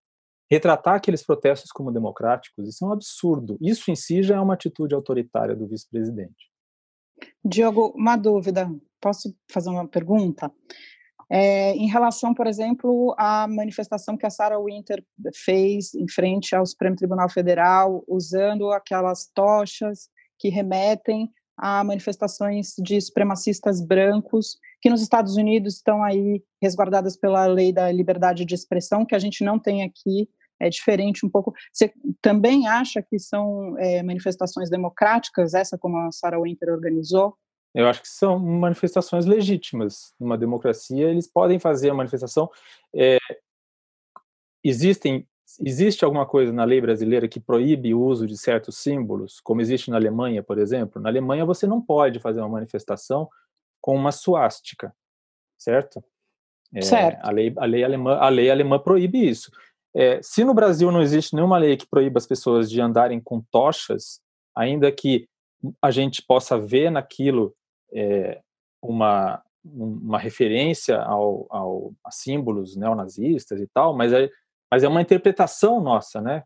retratar 0.49 0.95
aqueles 0.95 1.25
protestos 1.25 1.71
como 1.71 1.91
democráticos. 1.91 2.67
Isso 2.67 2.85
é 2.85 2.87
um 2.87 2.91
absurdo. 2.91 3.57
Isso 3.59 3.89
em 3.89 3.95
si 3.95 4.21
já 4.21 4.35
é 4.35 4.39
uma 4.39 4.53
atitude 4.53 4.93
autoritária 4.93 5.55
do 5.55 5.67
vice-presidente. 5.67 6.51
Diogo, 7.43 7.93
uma 7.95 8.15
dúvida. 8.15 8.69
Posso 8.99 9.35
fazer 9.51 9.69
uma 9.69 9.87
pergunta? 9.87 10.51
É, 11.33 11.73
em 11.77 11.87
relação, 11.87 12.33
por 12.33 12.45
exemplo, 12.45 13.15
à 13.17 13.47
manifestação 13.47 14.17
que 14.17 14.25
a 14.25 14.29
Sarah 14.29 14.59
Winter 14.59 15.01
fez 15.33 15.93
em 15.93 16.05
frente 16.05 16.53
ao 16.53 16.65
Supremo 16.65 16.97
Tribunal 16.97 17.29
Federal, 17.29 18.03
usando 18.05 18.69
aquelas 18.69 19.31
tochas 19.33 20.09
que 20.37 20.49
remetem 20.49 21.31
a 21.55 21.85
manifestações 21.85 22.73
de 22.77 22.99
supremacistas 22.99 23.79
brancos, 23.79 24.57
que 24.81 24.89
nos 24.89 25.01
Estados 25.01 25.37
Unidos 25.37 25.75
estão 25.75 26.03
aí 26.03 26.43
resguardadas 26.61 27.15
pela 27.15 27.45
lei 27.45 27.71
da 27.71 27.89
liberdade 27.89 28.43
de 28.43 28.53
expressão, 28.53 29.05
que 29.05 29.15
a 29.15 29.19
gente 29.19 29.41
não 29.41 29.57
tem 29.57 29.83
aqui, 29.83 30.27
é 30.59 30.69
diferente 30.69 31.25
um 31.25 31.29
pouco. 31.29 31.53
Você 31.71 31.93
também 32.21 32.67
acha 32.67 33.01
que 33.01 33.17
são 33.17 33.77
é, 33.79 34.03
manifestações 34.03 34.69
democráticas, 34.69 35.53
essa 35.53 35.77
como 35.77 35.95
a 35.97 36.11
Sarah 36.11 36.41
Winter 36.41 36.73
organizou? 36.73 37.37
Eu 37.73 37.87
acho 37.87 38.01
que 38.01 38.09
são 38.09 38.37
manifestações 38.37 39.25
legítimas. 39.25 40.13
Numa 40.19 40.37
democracia, 40.37 41.09
eles 41.09 41.27
podem 41.27 41.57
fazer 41.57 41.89
a 41.89 41.93
manifestação. 41.93 42.49
É, 42.93 43.17
existem, 44.63 45.27
existe 45.65 46.03
alguma 46.03 46.25
coisa 46.25 46.51
na 46.51 46.65
lei 46.65 46.81
brasileira 46.81 47.27
que 47.27 47.39
proíbe 47.39 47.93
o 47.93 48.01
uso 48.01 48.27
de 48.27 48.37
certos 48.37 48.77
símbolos, 48.77 49.39
como 49.39 49.61
existe 49.61 49.89
na 49.89 49.97
Alemanha, 49.97 50.43
por 50.43 50.57
exemplo? 50.57 51.01
Na 51.01 51.09
Alemanha, 51.09 51.45
você 51.45 51.65
não 51.65 51.81
pode 51.81 52.19
fazer 52.19 52.41
uma 52.41 52.49
manifestação 52.49 53.29
com 53.79 53.95
uma 53.95 54.11
suástica, 54.11 54.93
certo? 55.57 56.03
É, 56.73 56.81
certo. 56.81 57.25
A 57.25 57.31
lei, 57.31 57.53
a, 57.57 57.65
lei 57.65 57.83
alemã, 57.83 58.15
a 58.17 58.29
lei 58.29 58.51
alemã 58.51 58.79
proíbe 58.79 59.27
isso. 59.27 59.49
É, 59.93 60.21
se 60.21 60.43
no 60.43 60.53
Brasil 60.53 60.91
não 60.91 61.01
existe 61.01 61.35
nenhuma 61.35 61.57
lei 61.57 61.75
que 61.75 61.87
proíba 61.87 62.17
as 62.17 62.27
pessoas 62.27 62.69
de 62.69 62.79
andarem 62.79 63.19
com 63.19 63.41
tochas, 63.51 64.21
ainda 64.55 64.91
que 64.91 65.27
a 65.81 65.91
gente 65.91 66.21
possa 66.21 66.57
ver 66.57 66.89
naquilo 66.89 67.53
é, 67.93 68.41
uma, 68.81 69.41
uma 69.63 70.19
referência 70.19 71.01
ao, 71.01 71.45
ao, 71.49 71.93
a 72.03 72.11
símbolos 72.11 72.75
neonazistas 72.75 73.59
e 73.59 73.67
tal, 73.67 73.95
mas 73.95 74.13
é, 74.13 74.29
mas 74.71 74.83
é 74.83 74.87
uma 74.87 75.01
interpretação 75.01 75.81
nossa, 75.81 76.21
né? 76.21 76.43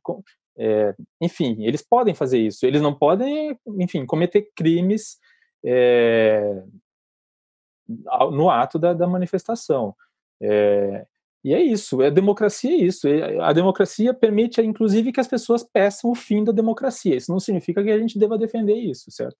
É, 0.57 0.95
enfim, 1.21 1.63
eles 1.63 1.81
podem 1.81 2.15
fazer 2.15 2.39
isso, 2.39 2.65
eles 2.65 2.81
não 2.81 2.93
podem, 2.93 3.59
enfim, 3.79 4.05
cometer 4.05 4.49
crimes 4.55 5.19
é, 5.63 6.63
no 8.31 8.49
ato 8.49 8.79
da, 8.79 8.93
da 8.93 9.05
manifestação. 9.07 9.95
É, 10.41 11.05
e 11.43 11.53
é 11.53 11.61
isso, 11.61 12.01
a 12.01 12.09
democracia 12.09 12.71
é 12.71 12.75
isso. 12.75 13.07
A 13.41 13.53
democracia 13.53 14.13
permite, 14.13 14.59
inclusive, 14.61 15.11
que 15.11 15.19
as 15.19 15.27
pessoas 15.27 15.63
peçam 15.63 16.09
o 16.09 16.15
fim 16.15 16.43
da 16.43 16.51
democracia. 16.51 17.15
Isso 17.15 17.31
não 17.31 17.39
significa 17.39 17.83
que 17.83 17.91
a 17.91 17.99
gente 17.99 18.17
deva 18.17 18.35
defender 18.35 18.73
isso, 18.75 19.11
certo? 19.11 19.37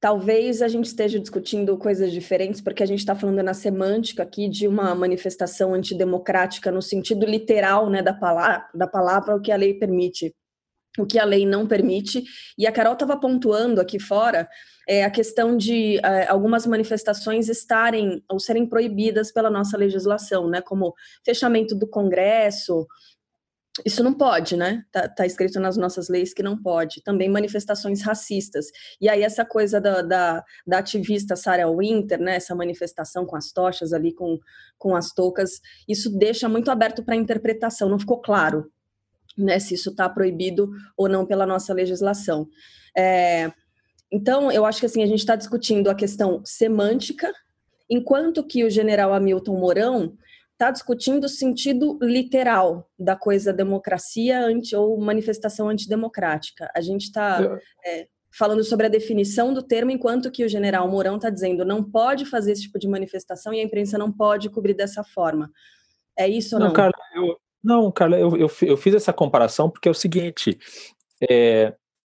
Talvez 0.00 0.62
a 0.62 0.68
gente 0.68 0.86
esteja 0.86 1.18
discutindo 1.18 1.76
coisas 1.76 2.12
diferentes, 2.12 2.60
porque 2.60 2.84
a 2.84 2.86
gente 2.86 3.00
está 3.00 3.16
falando 3.16 3.42
na 3.42 3.52
semântica 3.52 4.22
aqui 4.22 4.48
de 4.48 4.68
uma 4.68 4.94
manifestação 4.94 5.74
antidemocrática 5.74 6.70
no 6.70 6.80
sentido 6.80 7.26
literal 7.26 7.90
né, 7.90 8.00
da, 8.00 8.14
palavra, 8.14 8.68
da 8.72 8.86
palavra, 8.86 9.34
o 9.34 9.40
que 9.40 9.50
a 9.50 9.56
lei 9.56 9.74
permite, 9.74 10.32
o 10.96 11.04
que 11.04 11.18
a 11.18 11.24
lei 11.24 11.44
não 11.44 11.66
permite. 11.66 12.22
E 12.56 12.64
a 12.64 12.70
Carol 12.70 12.92
estava 12.92 13.18
pontuando 13.18 13.80
aqui 13.80 13.98
fora 13.98 14.48
é, 14.88 15.02
a 15.02 15.10
questão 15.10 15.56
de 15.56 15.98
é, 15.98 16.28
algumas 16.28 16.64
manifestações 16.64 17.48
estarem 17.48 18.22
ou 18.30 18.38
serem 18.38 18.66
proibidas 18.66 19.32
pela 19.32 19.50
nossa 19.50 19.76
legislação, 19.76 20.48
né, 20.48 20.60
como 20.60 20.94
fechamento 21.24 21.74
do 21.74 21.88
Congresso, 21.88 22.86
isso 23.84 24.02
não 24.02 24.14
pode, 24.14 24.56
né? 24.56 24.84
Tá, 24.90 25.08
tá, 25.08 25.26
escrito 25.26 25.60
nas 25.60 25.76
nossas 25.76 26.08
leis 26.08 26.32
que 26.32 26.42
não 26.42 26.60
pode. 26.60 27.02
Também 27.02 27.28
manifestações 27.28 28.02
racistas. 28.02 28.66
E 29.00 29.08
aí 29.08 29.22
essa 29.22 29.44
coisa 29.44 29.80
da, 29.80 30.02
da, 30.02 30.44
da 30.66 30.78
ativista 30.78 31.36
Sarah 31.36 31.70
Winter, 31.70 32.20
né? 32.20 32.36
Essa 32.36 32.54
manifestação 32.54 33.24
com 33.24 33.36
as 33.36 33.52
tochas 33.52 33.92
ali, 33.92 34.12
com, 34.12 34.38
com 34.76 34.94
as 34.94 35.12
toucas, 35.12 35.60
isso 35.88 36.10
deixa 36.16 36.48
muito 36.48 36.70
aberto 36.70 37.02
para 37.02 37.16
interpretação. 37.16 37.88
Não 37.88 37.98
ficou 37.98 38.20
claro, 38.20 38.70
né? 39.36 39.58
Se 39.58 39.74
isso 39.74 39.90
está 39.90 40.08
proibido 40.08 40.70
ou 40.96 41.08
não 41.08 41.26
pela 41.26 41.46
nossa 41.46 41.72
legislação. 41.72 42.48
É, 42.96 43.52
então, 44.10 44.50
eu 44.50 44.64
acho 44.64 44.80
que 44.80 44.86
assim 44.86 45.02
a 45.02 45.06
gente 45.06 45.20
está 45.20 45.36
discutindo 45.36 45.88
a 45.88 45.94
questão 45.94 46.42
semântica, 46.44 47.32
enquanto 47.90 48.44
que 48.44 48.64
o 48.64 48.70
General 48.70 49.12
Hamilton 49.12 49.58
Mourão 49.58 50.16
está 50.58 50.72
discutindo 50.72 51.24
o 51.24 51.28
sentido 51.28 51.96
literal 52.02 52.90
da 52.98 53.14
coisa 53.14 53.52
democracia 53.52 54.44
anti, 54.44 54.74
ou 54.74 54.98
manifestação 55.00 55.68
antidemocrática. 55.68 56.68
A 56.74 56.80
gente 56.80 57.02
está 57.02 57.60
é, 57.86 58.08
falando 58.36 58.64
sobre 58.64 58.86
a 58.86 58.88
definição 58.88 59.54
do 59.54 59.62
termo, 59.62 59.92
enquanto 59.92 60.32
que 60.32 60.44
o 60.44 60.48
general 60.48 60.88
Mourão 60.88 61.14
está 61.14 61.30
dizendo 61.30 61.64
não 61.64 61.82
pode 61.82 62.26
fazer 62.26 62.52
esse 62.52 62.62
tipo 62.62 62.76
de 62.76 62.88
manifestação 62.88 63.54
e 63.54 63.60
a 63.60 63.62
imprensa 63.62 63.96
não 63.96 64.10
pode 64.10 64.50
cobrir 64.50 64.74
dessa 64.74 65.04
forma. 65.04 65.48
É 66.18 66.26
isso 66.26 66.56
ou 66.56 66.60
não? 66.60 66.66
Não, 66.66 66.74
Carla, 66.74 66.92
eu, 67.14 67.36
não, 67.62 67.92
Carla, 67.92 68.18
eu, 68.18 68.36
eu, 68.36 68.50
eu 68.62 68.76
fiz 68.76 68.94
essa 68.94 69.12
comparação 69.12 69.70
porque 69.70 69.86
é 69.86 69.92
o 69.92 69.94
seguinte, 69.94 70.58
é, 71.30 71.72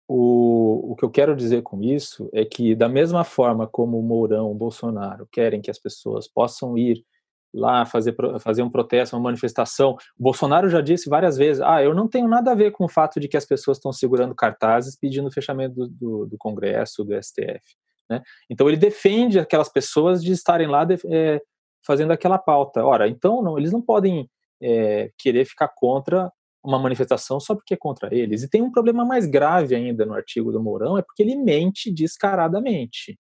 o, 0.07 0.93
o 0.93 0.95
que 0.95 1.05
eu 1.05 1.11
quero 1.11 1.35
dizer 1.35 1.61
com 1.61 1.79
isso 1.83 2.27
é 2.33 2.43
que, 2.43 2.73
da 2.73 2.89
mesma 2.89 3.23
forma 3.23 3.67
como 3.67 4.01
Mourão, 4.01 4.55
Bolsonaro 4.55 5.27
querem 5.31 5.61
que 5.61 5.69
as 5.69 5.77
pessoas 5.77 6.27
possam 6.27 6.75
ir 6.75 7.05
lá 7.53 7.85
fazer, 7.85 8.15
fazer 8.39 8.63
um 8.63 8.69
protesto, 8.69 9.15
uma 9.15 9.23
manifestação. 9.23 9.97
O 10.17 10.23
Bolsonaro 10.23 10.69
já 10.69 10.81
disse 10.81 11.09
várias 11.09 11.37
vezes: 11.37 11.61
ah, 11.61 11.83
eu 11.83 11.93
não 11.93 12.07
tenho 12.07 12.27
nada 12.27 12.51
a 12.51 12.55
ver 12.55 12.71
com 12.71 12.85
o 12.85 12.89
fato 12.89 13.19
de 13.19 13.27
que 13.27 13.37
as 13.37 13.45
pessoas 13.45 13.77
estão 13.77 13.91
segurando 13.91 14.35
cartazes 14.35 14.97
pedindo 14.97 15.27
o 15.27 15.31
fechamento 15.31 15.75
do, 15.75 15.87
do, 15.87 16.25
do 16.27 16.37
Congresso, 16.37 17.03
do 17.03 17.13
STF. 17.21 17.61
Né? 18.09 18.21
Então 18.49 18.67
ele 18.67 18.77
defende 18.77 19.39
aquelas 19.39 19.69
pessoas 19.69 20.23
de 20.23 20.31
estarem 20.31 20.67
lá 20.67 20.83
de, 20.83 20.95
é, 21.05 21.41
fazendo 21.85 22.11
aquela 22.11 22.37
pauta. 22.37 22.83
Ora, 22.85 23.07
então 23.07 23.41
não, 23.41 23.57
eles 23.57 23.71
não 23.71 23.81
podem 23.81 24.29
é, 24.61 25.11
querer 25.17 25.45
ficar 25.45 25.69
contra 25.69 26.31
uma 26.63 26.77
manifestação 26.77 27.39
só 27.39 27.55
porque 27.55 27.73
é 27.73 27.77
contra 27.77 28.13
eles. 28.13 28.43
E 28.43 28.49
tem 28.49 28.61
um 28.61 28.71
problema 28.71 29.03
mais 29.03 29.25
grave 29.25 29.75
ainda 29.75 30.05
no 30.05 30.13
artigo 30.13 30.51
do 30.51 30.61
Mourão, 30.61 30.97
é 30.97 31.01
porque 31.01 31.23
ele 31.23 31.35
mente 31.35 31.91
descaradamente. 31.91 33.17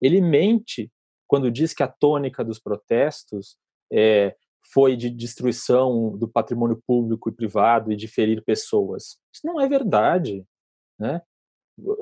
Ele 0.00 0.20
mente 0.20 0.90
quando 1.30 1.48
diz 1.48 1.72
que 1.72 1.84
a 1.84 1.86
tônica 1.86 2.42
dos 2.42 2.58
protestos 2.58 3.56
é, 3.92 4.34
foi 4.74 4.96
de 4.96 5.08
destruição 5.08 6.18
do 6.18 6.26
patrimônio 6.26 6.82
público 6.84 7.28
e 7.28 7.32
privado 7.32 7.92
e 7.92 7.96
de 7.96 8.08
ferir 8.08 8.42
pessoas. 8.42 9.16
Isso 9.32 9.46
não 9.46 9.60
é 9.60 9.68
verdade, 9.68 10.44
né? 10.98 11.22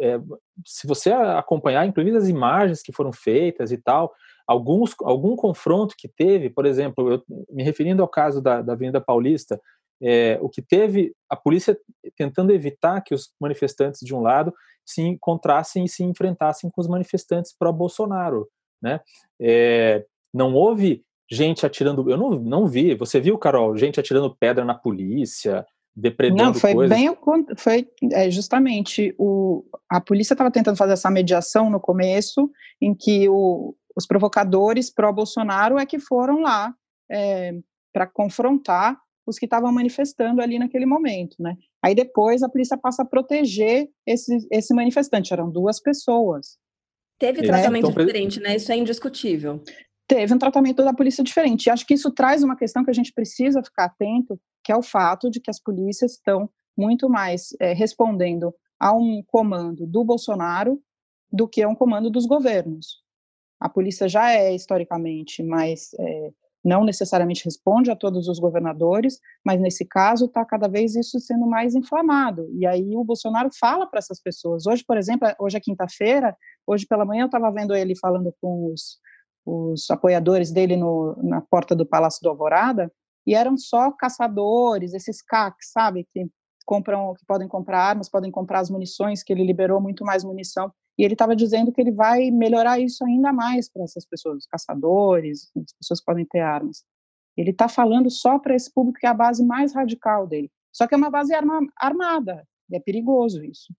É, 0.01 0.19
se 0.67 0.87
você 0.87 1.13
acompanhar, 1.13 1.85
inclusive 1.85 2.17
as 2.17 2.27
imagens 2.27 2.83
que 2.83 2.91
foram 2.91 3.13
feitas 3.13 3.71
e 3.71 3.77
tal, 3.77 4.15
alguns, 4.47 4.95
algum 5.03 5.37
confronto 5.37 5.95
que 5.99 6.09
teve, 6.09 6.49
por 6.49 6.65
exemplo, 6.65 7.13
eu, 7.13 7.23
me 7.51 7.63
referindo 7.63 8.01
ao 8.01 8.09
caso 8.09 8.41
da, 8.41 8.63
da 8.63 8.73
Avenida 8.73 8.99
Paulista, 8.99 9.61
é, 10.01 10.39
o 10.41 10.49
que 10.49 10.63
teve 10.63 11.15
a 11.29 11.37
polícia 11.37 11.79
tentando 12.17 12.51
evitar 12.51 13.03
que 13.03 13.15
os 13.15 13.31
manifestantes 13.39 14.01
de 14.01 14.15
um 14.15 14.23
lado 14.23 14.55
se 14.87 15.03
encontrassem 15.03 15.85
e 15.85 15.89
se 15.89 16.03
enfrentassem 16.03 16.71
com 16.71 16.81
os 16.81 16.89
manifestantes 16.89 17.55
pró-Bolsonaro 17.55 18.49
né? 18.81 19.01
É, 19.41 20.05
não 20.33 20.55
houve 20.55 21.05
gente 21.31 21.67
atirando. 21.67 22.09
Eu 22.11 22.17
não, 22.17 22.31
não 22.31 22.67
vi. 22.67 22.95
Você 22.95 23.21
viu, 23.21 23.39
Carol, 23.39 23.77
gente 23.77 24.01
atirando 24.01 24.35
pedra 24.35 24.65
na 24.65 24.75
polícia, 24.75 25.67
depredando 25.95 26.43
Não, 26.43 26.55
foi 26.55 26.75
coisas? 26.75 26.97
bem 26.97 27.17
foi 27.57 27.89
é, 28.13 28.31
justamente 28.31 29.15
o 29.19 29.65
a 29.91 30.01
polícia 30.01 30.35
estava 30.35 30.51
tentando 30.51 30.77
fazer 30.77 30.93
essa 30.93 31.11
mediação 31.11 31.71
no 31.71 31.81
começo, 31.81 32.51
em 32.81 32.95
que 32.95 33.29
o, 33.29 33.75
os 33.97 34.07
provocadores 34.07 34.91
pró 34.91 35.13
Bolsonaro 35.13 35.79
é 35.79 35.85
que 35.85 35.99
foram 35.99 36.41
lá 36.41 36.73
é, 37.11 37.53
para 37.93 38.07
confrontar 38.07 38.97
os 39.27 39.39
que 39.39 39.47
estavam 39.47 39.73
manifestando 39.73 40.41
ali 40.41 40.59
naquele 40.59 40.87
momento, 40.87 41.37
né? 41.39 41.57
Aí 41.83 41.95
depois 41.95 42.43
a 42.43 42.49
polícia 42.49 42.79
passa 42.79 43.03
a 43.03 43.07
proteger 43.07 43.89
esse, 44.07 44.47
esse 44.51 44.75
manifestante. 44.75 45.33
Eram 45.33 45.51
duas 45.51 45.81
pessoas. 45.81 46.57
Teve 47.19 47.43
tratamento 47.43 47.91
então, 47.91 48.05
diferente, 48.05 48.41
né? 48.41 48.57
Isso 48.57 48.71
é 48.71 48.77
indiscutível. 48.77 49.63
Teve 50.07 50.33
um 50.33 50.39
tratamento 50.39 50.85
da 50.85 50.95
polícia 50.95 51.23
diferente. 51.25 51.67
E 51.67 51.71
acho 51.71 51.87
que 51.87 51.95
isso 51.95 52.11
traz 52.11 52.43
uma 52.43 52.57
questão 52.57 52.85
que 52.85 52.91
a 52.91 52.95
gente 52.95 53.13
precisa 53.13 53.63
ficar 53.63 53.87
atento, 53.87 54.41
que 54.65 54.73
é 54.73 54.77
o 54.77 54.83
fato 54.83 55.31
de 55.31 55.41
que 55.41 55.51
as 55.51 55.61
polícias 55.61 56.13
estão 56.13 56.49
muito 56.77 57.09
mais 57.09 57.49
é, 57.61 57.73
respondendo 57.73 58.55
a 58.79 58.95
um 58.95 59.23
comando 59.27 59.87
do 59.87 60.05
Bolsonaro 60.05 60.81
do 61.31 61.49
que 61.49 61.63
a 61.63 61.69
um 61.69 61.75
comando 61.75 62.09
dos 62.09 62.25
governos. 62.25 63.03
A 63.61 63.69
polícia 63.69 64.09
já 64.09 64.31
é 64.31 64.55
historicamente 64.55 65.43
mais 65.43 65.91
é, 65.99 66.31
não 66.69 66.85
necessariamente 66.85 67.45
responde 67.45 67.91
a 67.91 67.97
todos 67.97 68.29
os 68.29 68.39
governadores, 68.39 69.19
mas 69.45 69.59
nesse 69.59 69.87
caso 69.87 70.27
está 70.27 70.45
cada 70.45 70.69
vez 70.69 70.95
isso 70.95 71.19
sendo 71.19 71.47
mais 71.47 71.75
inflamado. 71.75 72.47
E 72.53 72.67
aí 72.67 72.95
o 72.95 73.03
Bolsonaro 73.03 73.49
fala 73.59 73.87
para 73.87 73.99
essas 73.99 74.21
pessoas. 74.21 74.67
Hoje, 74.67 74.85
por 74.87 74.99
exemplo, 74.99 75.27
hoje 75.41 75.57
é 75.57 75.61
quinta-feira, 75.61 76.37
hoje 76.67 76.87
pela 76.87 77.07
manhã 77.07 77.23
eu 77.23 77.27
estava 77.27 77.51
vendo 77.51 77.75
ele 77.75 77.97
falando 77.97 78.35
com 78.41 78.71
os, 78.71 78.99
os 79.47 79.91
apoiadores 79.91 80.53
dele 80.53 80.77
no, 80.77 81.17
na 81.23 81.41
porta 81.41 81.75
do 81.75 81.87
Palácio 81.87 82.21
do 82.23 82.29
Alvorada, 82.29 82.93
e 83.27 83.35
eram 83.35 83.57
só 83.57 83.91
caçadores, 83.91 84.95
esses 84.95 85.23
CACs, 85.23 85.71
sabe, 85.73 86.07
que 86.13 86.27
compram, 86.67 87.15
que 87.15 87.25
podem 87.27 87.49
comprar 87.49 87.81
armas, 87.81 88.11
podem 88.11 88.31
comprar 88.31 88.61
as 88.61 88.71
munições, 88.71 89.23
que 89.23 89.33
ele 89.33 89.45
liberou 89.45 89.81
muito 89.81 90.05
mais 90.05 90.23
munição. 90.23 90.71
E 90.99 91.05
ele 91.05 91.15
estava 91.15 91.37
dizendo 91.37 91.73
que 91.73 91.81
ele 91.81 91.93
vai 91.93 92.31
melhorar 92.31 92.81
isso 92.81 93.05
ainda 93.05 93.33
mais 93.33 93.71
para 93.71 93.85
essas 93.85 94.05
pessoas, 94.05 94.39
os 94.39 94.47
caçadores, 94.47 95.51
as 95.57 95.73
pessoas 95.79 96.01
que 96.01 96.07
podem 96.07 96.25
ter 96.25 96.41
armas. 96.41 96.85
Ele 97.37 97.51
está 97.51 97.69
falando 97.69 98.11
só 98.11 98.39
para 98.39 98.57
esse 98.57 98.73
público 98.73 98.99
que 98.99 99.07
é 99.07 99.09
a 99.09 99.15
base 99.15 99.45
mais 99.47 99.73
radical 99.73 100.27
dele. 100.27 100.51
Só 100.73 100.89
que 100.89 100.95
é 100.95 100.99
uma 100.99 101.11
base 101.11 101.33
arma, 101.33 101.61
armada. 101.77 102.45
E 102.69 102.77
é 102.77 102.81
perigoso 102.81 103.45
isso. 103.45 103.73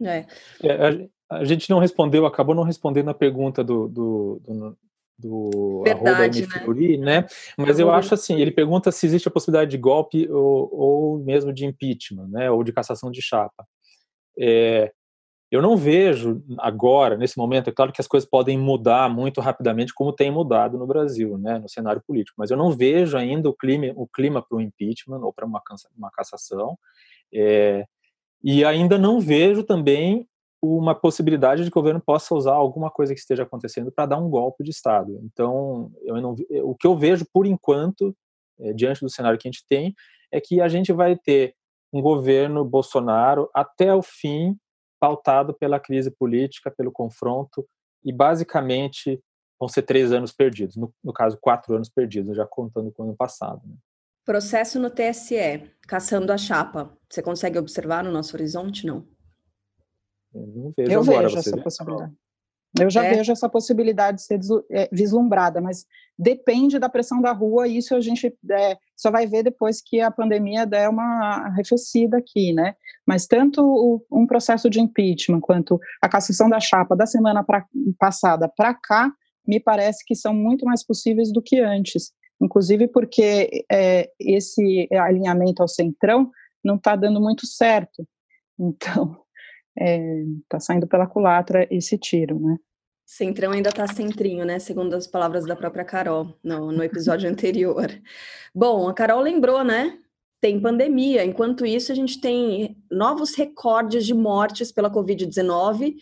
É. 0.00 0.24
é 0.62 1.08
a, 1.28 1.38
a, 1.38 1.44
gente 1.44 1.68
não 1.68 1.80
respondeu, 1.80 2.26
acabou 2.26 2.54
não 2.54 2.62
respondendo 2.62 3.10
a 3.10 3.14
pergunta 3.14 3.64
do, 3.64 3.88
do, 3.88 4.40
do, 4.44 4.78
do 5.18 5.82
Verdade, 5.84 6.46
Fleury, 6.46 6.96
né? 6.96 7.26
Mas 7.58 7.80
eu 7.80 7.90
acho 7.90 8.14
assim, 8.14 8.40
ele 8.40 8.52
pergunta 8.52 8.92
se 8.92 9.04
existe 9.04 9.26
a 9.26 9.32
possibilidade 9.32 9.70
de 9.70 9.78
golpe 9.78 10.30
ou, 10.30 10.68
ou 10.72 11.18
mesmo 11.18 11.52
de 11.52 11.66
impeachment, 11.66 12.28
né? 12.28 12.50
Ou 12.52 12.62
de 12.62 12.72
cassação 12.72 13.10
de 13.10 13.20
chapa. 13.20 13.66
É, 14.38 14.92
eu 15.52 15.60
não 15.60 15.76
vejo 15.76 16.42
agora, 16.58 17.14
nesse 17.14 17.36
momento, 17.36 17.68
é 17.68 17.72
claro 17.72 17.92
que 17.92 18.00
as 18.00 18.06
coisas 18.06 18.26
podem 18.26 18.56
mudar 18.56 19.10
muito 19.10 19.38
rapidamente, 19.38 19.92
como 19.92 20.10
tem 20.10 20.30
mudado 20.30 20.78
no 20.78 20.86
Brasil, 20.86 21.36
né, 21.36 21.58
no 21.58 21.68
cenário 21.68 22.02
político, 22.06 22.36
mas 22.38 22.50
eu 22.50 22.56
não 22.56 22.72
vejo 22.72 23.18
ainda 23.18 23.50
o 23.50 23.52
clima, 23.52 23.92
o 23.94 24.06
clima 24.08 24.40
para 24.40 24.56
o 24.56 24.62
impeachment 24.62 25.20
ou 25.20 25.30
para 25.30 25.44
uma, 25.44 25.62
uma 25.94 26.10
cassação, 26.10 26.78
é, 27.34 27.84
e 28.42 28.64
ainda 28.64 28.96
não 28.96 29.20
vejo 29.20 29.62
também 29.62 30.26
uma 30.62 30.94
possibilidade 30.94 31.64
de 31.64 31.70
que 31.70 31.78
o 31.78 31.82
governo 31.82 32.00
possa 32.00 32.34
usar 32.34 32.54
alguma 32.54 32.90
coisa 32.90 33.12
que 33.12 33.20
esteja 33.20 33.42
acontecendo 33.42 33.92
para 33.92 34.06
dar 34.06 34.16
um 34.16 34.30
golpe 34.30 34.64
de 34.64 34.70
Estado. 34.70 35.20
Então, 35.22 35.92
eu 36.00 36.18
não, 36.18 36.34
o 36.62 36.74
que 36.74 36.86
eu 36.86 36.96
vejo, 36.96 37.26
por 37.30 37.44
enquanto, 37.44 38.16
é, 38.58 38.72
diante 38.72 39.02
do 39.02 39.10
cenário 39.10 39.38
que 39.38 39.46
a 39.46 39.50
gente 39.50 39.66
tem, 39.68 39.94
é 40.32 40.40
que 40.40 40.62
a 40.62 40.68
gente 40.68 40.94
vai 40.94 41.14
ter 41.14 41.54
um 41.92 42.00
governo 42.00 42.64
Bolsonaro 42.64 43.50
até 43.52 43.94
o 43.94 44.00
fim 44.00 44.56
pautado 45.02 45.52
pela 45.52 45.80
crise 45.80 46.12
política, 46.12 46.70
pelo 46.70 46.92
confronto, 46.92 47.68
e 48.04 48.12
basicamente 48.12 49.20
vão 49.58 49.68
ser 49.68 49.82
três 49.82 50.12
anos 50.12 50.30
perdidos, 50.30 50.76
no, 50.76 50.94
no 51.02 51.12
caso, 51.12 51.36
quatro 51.40 51.74
anos 51.74 51.88
perdidos, 51.88 52.36
já 52.36 52.46
contando 52.46 52.92
com 52.92 53.02
o 53.02 53.06
ano 53.06 53.16
passado. 53.16 53.60
Né? 53.66 53.74
Processo 54.24 54.78
no 54.78 54.90
TSE, 54.90 55.68
caçando 55.88 56.32
a 56.32 56.38
chapa. 56.38 56.96
Você 57.10 57.20
consegue 57.20 57.58
observar 57.58 58.04
no 58.04 58.12
nosso 58.12 58.36
horizonte, 58.36 58.86
não? 58.86 59.04
Eu 60.32 60.46
não 60.46 60.72
vejo 60.76 60.92
Eu 60.92 61.00
agora, 61.00 61.22
vejo 61.26 61.38
essa 61.38 61.56
vê? 61.56 61.62
possibilidade. 61.62 62.14
Eu 62.80 62.88
já 62.88 63.04
é. 63.04 63.14
vejo 63.14 63.30
essa 63.30 63.48
possibilidade 63.48 64.18
de 64.18 64.24
ser 64.24 64.40
é, 64.70 64.88
vislumbrada, 64.90 65.60
mas 65.60 65.84
depende 66.18 66.78
da 66.78 66.88
pressão 66.88 67.20
da 67.20 67.32
rua, 67.32 67.68
e 67.68 67.76
isso 67.76 67.94
a 67.94 68.00
gente 68.00 68.34
é, 68.50 68.76
só 68.96 69.10
vai 69.10 69.26
ver 69.26 69.42
depois 69.42 69.82
que 69.82 70.00
a 70.00 70.10
pandemia 70.10 70.64
der 70.64 70.88
uma 70.88 71.46
arrefecida 71.46 72.18
aqui, 72.18 72.52
né? 72.52 72.74
Mas 73.06 73.26
tanto 73.26 73.62
o, 73.62 74.04
um 74.10 74.26
processo 74.26 74.70
de 74.70 74.80
impeachment 74.80 75.40
quanto 75.40 75.78
a 76.00 76.08
cassação 76.08 76.48
da 76.48 76.60
chapa 76.60 76.96
da 76.96 77.06
semana 77.06 77.44
pra, 77.44 77.66
passada 77.98 78.48
para 78.48 78.72
cá, 78.74 79.12
me 79.46 79.60
parece 79.60 80.04
que 80.06 80.14
são 80.14 80.32
muito 80.32 80.64
mais 80.64 80.84
possíveis 80.84 81.32
do 81.32 81.42
que 81.42 81.60
antes, 81.60 82.12
inclusive 82.40 82.88
porque 82.88 83.64
é, 83.70 84.08
esse 84.18 84.88
alinhamento 84.92 85.60
ao 85.60 85.68
centrão 85.68 86.30
não 86.64 86.76
está 86.76 86.96
dando 86.96 87.20
muito 87.20 87.46
certo. 87.46 88.06
Então, 88.58 89.21
está 89.76 90.56
é, 90.56 90.60
saindo 90.60 90.86
pela 90.86 91.06
culatra 91.06 91.66
esse 91.70 91.96
tiro, 91.98 92.38
né? 92.38 92.56
Centrão 93.04 93.52
ainda 93.52 93.68
está 93.68 93.86
centrinho, 93.86 94.44
né? 94.44 94.58
Segundo 94.58 94.94
as 94.94 95.06
palavras 95.06 95.44
da 95.44 95.56
própria 95.56 95.84
Carol 95.84 96.38
no, 96.42 96.72
no 96.72 96.82
episódio 96.82 97.28
anterior. 97.30 97.88
Bom, 98.54 98.88
a 98.88 98.94
Carol 98.94 99.20
lembrou, 99.20 99.62
né? 99.62 99.98
Tem 100.42 100.60
pandemia. 100.60 101.24
Enquanto 101.24 101.64
isso, 101.64 101.92
a 101.92 101.94
gente 101.94 102.20
tem 102.20 102.76
novos 102.90 103.32
recordes 103.36 104.04
de 104.04 104.12
mortes 104.12 104.72
pela 104.72 104.90
Covid-19 104.90 105.94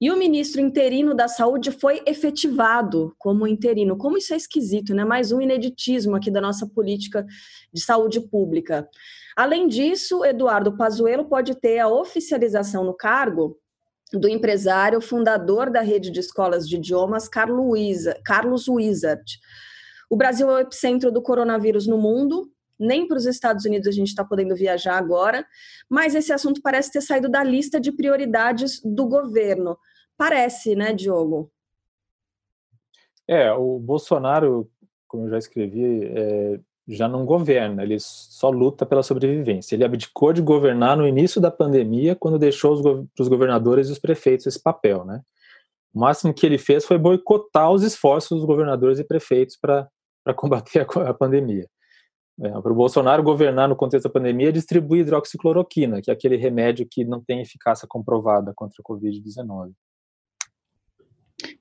e 0.00 0.08
o 0.12 0.16
ministro 0.16 0.60
interino 0.60 1.16
da 1.16 1.26
Saúde 1.26 1.72
foi 1.72 2.00
efetivado 2.06 3.12
como 3.18 3.44
interino. 3.44 3.98
Como 3.98 4.16
isso 4.16 4.32
é 4.32 4.36
esquisito, 4.36 4.94
né? 4.94 5.04
Mais 5.04 5.32
um 5.32 5.40
ineditismo 5.40 6.14
aqui 6.14 6.30
da 6.30 6.40
nossa 6.40 6.64
política 6.64 7.26
de 7.72 7.80
saúde 7.80 8.20
pública. 8.20 8.88
Além 9.36 9.66
disso, 9.66 10.24
Eduardo 10.24 10.76
Pazuello 10.76 11.24
pode 11.24 11.56
ter 11.56 11.80
a 11.80 11.88
oficialização 11.88 12.84
no 12.84 12.94
cargo 12.94 13.58
do 14.12 14.28
empresário 14.28 15.00
fundador 15.00 15.70
da 15.70 15.80
rede 15.80 16.12
de 16.12 16.20
escolas 16.20 16.68
de 16.68 16.76
idiomas, 16.76 17.28
Carlos 17.28 18.68
Wizard. 18.68 19.24
O 20.08 20.16
Brasil 20.16 20.48
é 20.48 20.54
o 20.54 20.60
epicentro 20.60 21.10
do 21.10 21.20
coronavírus 21.20 21.88
no 21.88 21.98
mundo, 21.98 22.48
nem 22.78 23.06
para 23.06 23.16
os 23.16 23.26
Estados 23.26 23.64
Unidos 23.64 23.88
a 23.88 23.92
gente 23.92 24.08
está 24.08 24.24
podendo 24.24 24.54
viajar 24.54 24.96
agora, 24.96 25.46
mas 25.88 26.14
esse 26.14 26.32
assunto 26.32 26.60
parece 26.62 26.92
ter 26.92 27.00
saído 27.00 27.28
da 27.28 27.42
lista 27.42 27.80
de 27.80 27.92
prioridades 27.92 28.80
do 28.84 29.06
governo. 29.06 29.76
Parece, 30.16 30.74
né, 30.74 30.92
Diogo? 30.92 31.50
É, 33.26 33.52
o 33.52 33.78
Bolsonaro, 33.78 34.70
como 35.06 35.26
eu 35.26 35.30
já 35.30 35.38
escrevi, 35.38 36.04
é, 36.06 36.60
já 36.88 37.06
não 37.06 37.26
governa, 37.26 37.82
ele 37.82 37.98
só 38.00 38.48
luta 38.48 38.86
pela 38.86 39.02
sobrevivência. 39.02 39.74
Ele 39.74 39.84
abdicou 39.84 40.32
de 40.32 40.40
governar 40.40 40.96
no 40.96 41.06
início 41.06 41.40
da 41.40 41.50
pandemia, 41.50 42.16
quando 42.16 42.38
deixou 42.38 42.82
para 43.14 43.22
os 43.22 43.28
governadores 43.28 43.88
e 43.88 43.92
os 43.92 43.98
prefeitos 43.98 44.46
esse 44.46 44.62
papel, 44.62 45.04
né? 45.04 45.20
O 45.94 46.00
máximo 46.00 46.32
que 46.32 46.46
ele 46.46 46.58
fez 46.58 46.84
foi 46.84 46.96
boicotar 46.96 47.70
os 47.70 47.82
esforços 47.82 48.38
dos 48.38 48.46
governadores 48.46 48.98
e 48.98 49.04
prefeitos 49.04 49.56
para 49.56 49.88
combater 50.34 50.80
a, 50.80 51.10
a 51.10 51.14
pandemia. 51.14 51.68
É, 52.40 52.50
para 52.50 52.72
o 52.72 52.74
Bolsonaro 52.74 53.22
governar 53.22 53.68
no 53.68 53.74
contexto 53.74 54.04
da 54.04 54.12
pandemia, 54.12 54.50
é 54.50 54.52
distribuir 54.52 55.02
hidroxicloroquina, 55.02 56.00
que 56.00 56.10
é 56.10 56.14
aquele 56.14 56.36
remédio 56.36 56.86
que 56.88 57.04
não 57.04 57.20
tem 57.20 57.40
eficácia 57.40 57.86
comprovada 57.88 58.52
contra 58.54 58.76
a 58.80 58.88
Covid-19. 58.88 59.72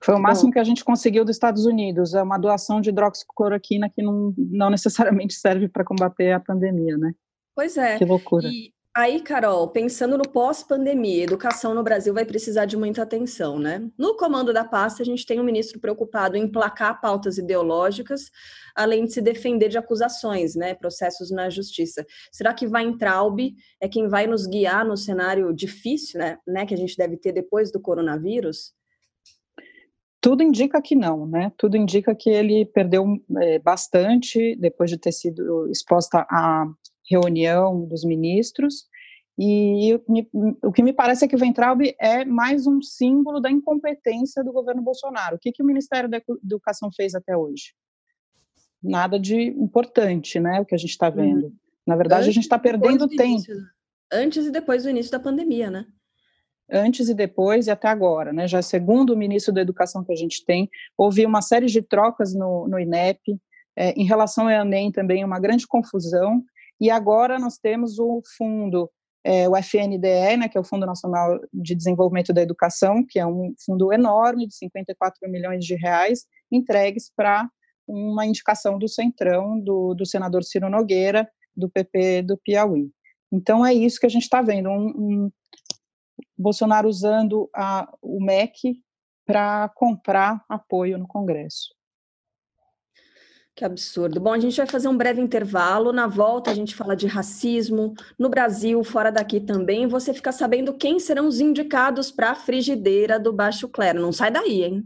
Foi 0.04 0.16
o 0.16 0.20
máximo 0.20 0.50
Bom, 0.50 0.54
que 0.54 0.60
a 0.60 0.64
gente 0.64 0.84
conseguiu 0.84 1.26
dos 1.26 1.36
Estados 1.36 1.66
Unidos, 1.66 2.14
é 2.14 2.22
uma 2.22 2.38
doação 2.38 2.80
de 2.80 2.90
hidroxicloroquina 2.90 3.90
que 3.90 4.02
não, 4.02 4.34
não 4.38 4.70
necessariamente 4.70 5.34
serve 5.34 5.68
para 5.68 5.84
combater 5.84 6.32
a 6.32 6.40
pandemia, 6.40 6.98
né? 6.98 7.14
Pois 7.56 7.76
é. 7.76 7.98
Que 7.98 8.06
loucura. 8.06 8.48
E 8.48 8.72
aí, 8.98 9.22
Carol, 9.22 9.68
pensando 9.68 10.18
no 10.18 10.28
pós-pandemia, 10.28 11.24
educação 11.24 11.76
no 11.76 11.84
Brasil 11.84 12.16
vai 12.16 12.26
precisar 12.26 12.66
de 12.66 12.76
muita 12.76 13.04
atenção, 13.04 13.60
né? 13.60 13.88
No 13.96 14.18
comando 14.18 14.52
da 14.52 14.66
pasta, 14.66 15.04
a 15.04 15.06
gente 15.06 15.24
tem 15.24 15.40
um 15.40 15.44
ministro 15.44 15.80
preocupado 15.80 16.36
em 16.36 16.52
placar 16.52 17.00
pautas 17.00 17.38
ideológicas, 17.38 18.32
além 18.76 19.06
de 19.06 19.14
se 19.14 19.22
defender 19.22 19.70
de 19.70 19.78
acusações, 19.78 20.56
né? 20.56 20.74
Processos 20.74 21.30
na 21.30 21.48
justiça. 21.48 22.04
Será 22.32 22.56
que 22.56 22.66
Weintraub 22.66 23.40
é 23.80 23.88
quem 23.88 24.08
vai 24.08 24.26
nos 24.26 24.48
guiar 24.48 24.84
no 24.84 24.98
cenário 24.98 25.54
difícil, 25.54 26.20
né? 26.20 26.40
né 26.48 26.66
que 26.66 26.74
a 26.74 26.78
gente 26.78 26.98
deve 26.98 27.18
ter 27.18 27.32
depois 27.32 27.72
do 27.72 27.80
coronavírus? 27.80 28.74
Tudo 30.20 30.42
indica 30.42 30.82
que 30.82 30.96
não, 30.96 31.28
né? 31.28 31.52
Tudo 31.56 31.78
indica 31.78 32.16
que 32.16 32.32
ele 32.32 32.66
perdeu 32.66 33.06
é, 33.42 33.60
bastante 33.60 34.56
depois 34.56 34.90
de 34.90 34.98
ter 34.98 35.12
sido 35.12 35.70
exposta 35.70 36.26
à 36.30 36.66
reunião 37.10 37.86
dos 37.86 38.04
ministros. 38.04 38.86
E 39.40 39.94
o 40.64 40.72
que 40.72 40.82
me 40.82 40.92
parece 40.92 41.24
é 41.24 41.28
que 41.28 41.36
o 41.36 41.40
Ventralb 41.40 41.82
é 42.00 42.26
mais 42.26 42.66
um 42.66 42.82
símbolo 42.82 43.40
da 43.40 43.52
incompetência 43.52 44.44
do 44.44 44.52
governo 44.52 44.82
Bolsonaro. 44.82 45.36
O 45.36 45.40
que, 45.40 45.52
que 45.52 45.62
o 45.62 45.66
Ministério 45.66 46.10
da 46.10 46.20
Educação 46.44 46.90
fez 46.92 47.14
até 47.14 47.38
hoje? 47.38 47.74
Nada 48.82 49.20
de 49.20 49.36
importante, 49.36 50.40
né? 50.40 50.60
O 50.60 50.66
que 50.66 50.74
a 50.74 50.78
gente 50.78 50.90
está 50.90 51.10
vendo. 51.10 51.46
Uhum. 51.46 51.56
Na 51.86 51.96
verdade, 51.96 52.22
antes 52.22 52.30
a 52.30 52.34
gente 52.34 52.44
está 52.44 52.58
perdendo 52.58 53.08
tempo. 53.08 53.24
Início, 53.24 53.56
antes 54.12 54.46
e 54.48 54.52
depois 54.52 54.84
do 54.84 54.90
início 54.90 55.12
da 55.12 55.20
pandemia, 55.20 55.70
né? 55.70 55.86
antes 56.70 57.08
e 57.08 57.14
depois 57.14 57.68
e 57.68 57.72
até 57.72 57.88
agora, 57.88 58.34
né? 58.34 58.48
Já 58.48 58.62
segundo 58.62 59.12
o 59.12 59.18
ministro 59.18 59.54
da 59.54 59.62
Educação 59.62 60.04
que 60.04 60.12
a 60.12 60.16
gente 60.16 60.44
tem, 60.46 60.70
houve 60.98 61.26
uma 61.26 61.42
série 61.42 61.68
de 61.68 61.82
trocas 61.82 62.34
no, 62.34 62.68
no 62.68 62.80
INEP, 62.80 63.40
é, 63.76 63.92
em 63.92 64.06
relação 64.06 64.46
ao 64.46 64.52
Enem 64.52 64.92
também 64.92 65.24
uma 65.24 65.40
grande 65.40 65.68
confusão, 65.68 66.44
e 66.80 66.90
agora 66.90 67.40
nós 67.40 67.58
temos 67.58 68.00
o 68.00 68.22
fundo, 68.38 68.90
é, 69.24 69.48
o 69.50 69.56
FNDE, 69.58 70.38
né, 70.38 70.48
que 70.48 70.58
é 70.58 70.62
o 70.62 70.64
Fundo 70.64 70.86
Nacional 70.86 71.40
de 71.54 71.76
Desenvolvimento 71.76 72.34
da 72.34 72.42
Educação, 72.42 73.04
que 73.08 73.20
é 73.20 73.26
um 73.26 73.54
fundo 73.66 73.92
enorme 73.92 74.48
de 74.48 74.56
54 74.56 75.30
milhões 75.30 75.66
de 75.66 75.76
reais, 75.76 76.26
entregues 76.52 77.12
para 77.16 77.50
uma 77.88 78.26
indicação 78.26 78.78
do 78.78 78.88
Centrão, 78.88 79.60
do, 79.60 79.94
do 79.94 80.06
senador 80.06 80.44
Ciro 80.44 80.70
Nogueira, 80.70 81.28
do 81.56 81.70
PP 81.70 82.22
do 82.24 82.38
Piauí. 82.38 82.92
Então 83.32 83.66
é 83.66 83.74
isso 83.74 84.00
que 84.00 84.06
a 84.06 84.10
gente 84.10 84.24
está 84.24 84.42
vendo, 84.42 84.70
um, 84.70 84.88
um, 84.88 85.32
Bolsonaro 86.38 86.88
usando 86.88 87.50
a, 87.56 87.92
o 88.02 88.24
MEC 88.24 88.82
para 89.26 89.70
comprar 89.70 90.44
apoio 90.48 90.98
no 90.98 91.08
Congresso. 91.08 91.77
Que 93.58 93.66
absurdo. 93.66 94.20
Bom, 94.20 94.34
a 94.34 94.40
gente 94.40 94.56
vai 94.56 94.68
fazer 94.68 94.88
um 94.88 94.96
breve 94.96 95.20
intervalo. 95.20 95.92
Na 95.92 96.06
volta, 96.06 96.52
a 96.52 96.54
gente 96.54 96.76
fala 96.76 96.96
de 96.96 97.08
racismo 97.08 97.96
no 98.18 98.30
Brasil, 98.30 98.84
fora 98.84 99.12
daqui 99.12 99.40
também. 99.40 99.88
Você 99.88 100.14
fica 100.14 100.32
sabendo 100.32 100.76
quem 100.76 101.00
serão 101.00 101.28
os 101.28 101.40
indicados 101.40 102.12
para 102.12 102.30
a 102.30 102.36
frigideira 102.36 103.20
do 103.20 103.34
Baixo 103.34 103.68
Clero. 103.68 104.00
Não 104.00 104.14
sai 104.14 104.30
daí, 104.30 104.64
hein? 104.64 104.84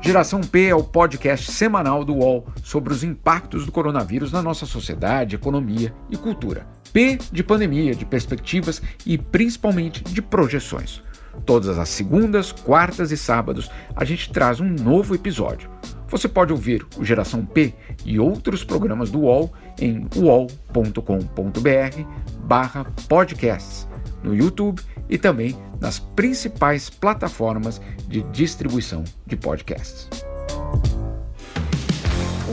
Geração 0.00 0.40
P 0.40 0.66
é 0.66 0.74
o 0.74 0.82
podcast 0.82 1.52
semanal 1.52 2.04
do 2.04 2.14
UOL 2.14 2.48
sobre 2.64 2.92
os 2.92 3.04
impactos 3.04 3.64
do 3.64 3.70
coronavírus 3.70 4.32
na 4.32 4.42
nossa 4.42 4.66
sociedade, 4.66 5.36
economia 5.36 5.94
e 6.10 6.16
cultura. 6.16 6.66
P 6.92 7.16
de 7.30 7.44
pandemia, 7.44 7.94
de 7.94 8.04
perspectivas 8.04 8.82
e 9.06 9.16
principalmente 9.16 10.02
de 10.02 10.20
projeções. 10.20 11.00
Todas 11.46 11.78
as 11.78 11.88
segundas, 11.88 12.50
quartas 12.50 13.12
e 13.12 13.16
sábados 13.16 13.70
a 13.94 14.04
gente 14.04 14.32
traz 14.32 14.58
um 14.58 14.68
novo 14.68 15.14
episódio. 15.14 15.70
Você 16.08 16.26
pode 16.28 16.52
ouvir 16.52 16.86
o 16.96 17.04
Geração 17.04 17.44
P 17.44 17.74
e 18.04 18.18
outros 18.18 18.64
programas 18.64 19.10
do 19.10 19.20
UOL 19.20 19.52
em 19.80 20.06
uol.com.br 20.16 21.02
barra 22.44 22.84
podcasts, 23.08 23.86
no 24.22 24.34
YouTube 24.34 24.82
e 25.08 25.18
também 25.18 25.56
nas 25.80 25.98
principais 25.98 26.88
plataformas 26.88 27.80
de 28.08 28.22
distribuição 28.22 29.04
de 29.26 29.36
podcasts 29.36 30.08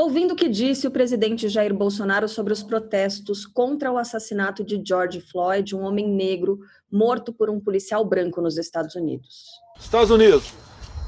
ouvindo 0.00 0.32
o 0.32 0.36
que 0.36 0.48
disse 0.48 0.86
o 0.86 0.90
presidente 0.90 1.48
Jair 1.48 1.74
Bolsonaro 1.74 2.28
sobre 2.28 2.52
os 2.52 2.62
protestos 2.62 3.46
contra 3.46 3.92
o 3.92 3.98
assassinato 3.98 4.64
de 4.64 4.82
George 4.84 5.20
Floyd, 5.20 5.76
um 5.76 5.82
homem 5.82 6.08
negro 6.08 6.60
morto 6.90 7.32
por 7.32 7.50
um 7.50 7.60
policial 7.60 8.04
branco 8.04 8.40
nos 8.40 8.56
Estados 8.56 8.94
Unidos. 8.94 9.46
Estados 9.78 10.10
Unidos. 10.10 10.52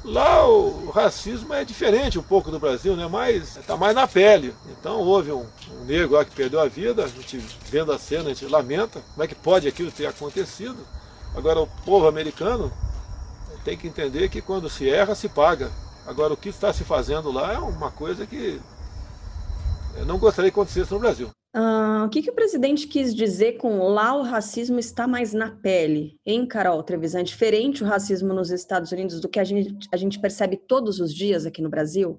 Lá 0.05 0.49
o 0.49 0.91
racismo 0.91 1.55
é 1.55 1.65
diferente 1.65 2.19
um 2.19 2.23
pouco 2.23 2.51
do 2.51 2.59
Brasil, 2.59 2.97
né? 2.97 3.07
Mas 3.07 3.57
está 3.57 3.77
mais 3.77 3.95
na 3.95 4.07
pele. 4.07 4.53
Então 4.79 5.01
houve 5.01 5.31
um, 5.31 5.47
um 5.71 5.85
negro 5.85 6.17
lá 6.17 6.25
que 6.25 6.35
perdeu 6.35 6.61
a 6.61 6.67
vida, 6.67 7.05
a 7.05 7.09
gente 7.09 7.39
vendo 7.71 7.93
a 7.93 7.99
cena, 7.99 8.31
a 8.31 8.35
gente 8.35 8.47
lamenta. 8.47 9.01
Como 9.13 9.23
é 9.23 9.29
que 9.29 9.35
pode 9.35 9.69
aquilo 9.69 9.93
ter 9.93 10.07
acontecido? 10.07 10.79
Agora 11.37 11.61
o 11.61 11.69
povo 11.85 12.09
americano 12.09 12.71
tem 13.65 13.77
que 13.77 13.87
entender 13.87 14.29
que 14.29 14.43
quando 14.43 14.69
se 14.69 14.91
erra, 14.91 15.15
se 15.15 15.29
paga. 15.29 15.71
Agora 16.05 16.35
o 16.35 16.37
que 16.37 16.49
está 16.49 16.73
se 16.73 16.83
fazendo 16.83 17.31
lá 17.31 17.53
é 17.53 17.59
uma 17.59 17.93
coisa 17.93 18.27
que 18.27 18.61
eu 19.97 20.07
não 20.07 20.19
gostaria 20.19 20.51
que 20.51 20.59
acontecesse 20.59 20.93
no 20.93 20.99
Brasil. 20.99 21.31
Uh, 21.55 22.07
o 22.07 22.09
que, 22.09 22.23
que 22.23 22.31
o 22.31 22.35
presidente 22.35 22.87
quis 22.87 23.15
dizer 23.15 23.59
com 23.59 23.79
lá 23.89 24.15
o 24.15 24.23
racismo 24.23 24.79
está 24.79 25.07
mais 25.07 25.35
na 25.35 25.51
pele, 25.51 26.19
hein, 26.25 26.47
Carol 26.47 26.83
Trevisan? 26.83 27.21
É 27.21 27.23
diferente 27.23 27.85
o 27.85 27.87
racismo 27.87 28.33
nos 28.33 28.51
Estados 28.51 28.91
Unidos 28.91 29.21
do 29.21 29.29
que 29.29 29.39
a 29.39 29.45
gente, 29.45 29.87
a 29.93 29.97
gente 29.97 30.19
percebe 30.19 30.57
todos 30.57 30.99
os 30.99 31.15
dias 31.15 31.45
aqui 31.45 31.61
no 31.61 31.69
Brasil? 31.69 32.19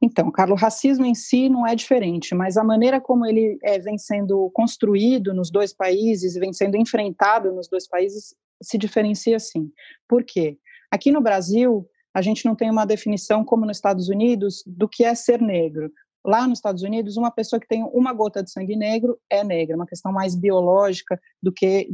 Então, 0.00 0.30
Carlos, 0.30 0.60
o 0.60 0.62
racismo 0.62 1.04
em 1.04 1.14
si 1.14 1.48
não 1.48 1.66
é 1.66 1.74
diferente, 1.76 2.34
mas 2.34 2.56
a 2.56 2.64
maneira 2.64 3.00
como 3.00 3.24
ele 3.24 3.58
é, 3.62 3.78
vem 3.78 3.96
sendo 3.96 4.50
construído 4.50 5.32
nos 5.32 5.50
dois 5.50 5.72
países, 5.72 6.34
vem 6.34 6.52
sendo 6.52 6.76
enfrentado 6.76 7.52
nos 7.52 7.68
dois 7.68 7.88
países, 7.88 8.34
se 8.60 8.76
diferencia 8.76 9.38
sim. 9.38 9.70
Por 10.08 10.24
quê? 10.24 10.58
Aqui 10.90 11.10
no 11.12 11.20
Brasil, 11.20 11.88
a 12.14 12.20
gente 12.20 12.44
não 12.44 12.54
tem 12.54 12.68
uma 12.70 12.84
definição, 12.84 13.44
como 13.44 13.64
nos 13.64 13.76
Estados 13.76 14.08
Unidos, 14.08 14.62
do 14.66 14.88
que 14.88 15.04
é 15.04 15.14
ser 15.14 15.40
negro. 15.40 15.90
Lá 16.24 16.46
nos 16.46 16.58
Estados 16.58 16.82
Unidos, 16.82 17.16
uma 17.16 17.30
pessoa 17.30 17.58
que 17.58 17.66
tem 17.66 17.82
uma 17.92 18.12
gota 18.12 18.42
de 18.42 18.50
sangue 18.50 18.76
negro 18.76 19.18
é 19.28 19.42
negra, 19.42 19.76
uma 19.76 19.86
questão 19.86 20.12
mais 20.12 20.34
biológica 20.34 21.20
do 21.42 21.52
que 21.52 21.88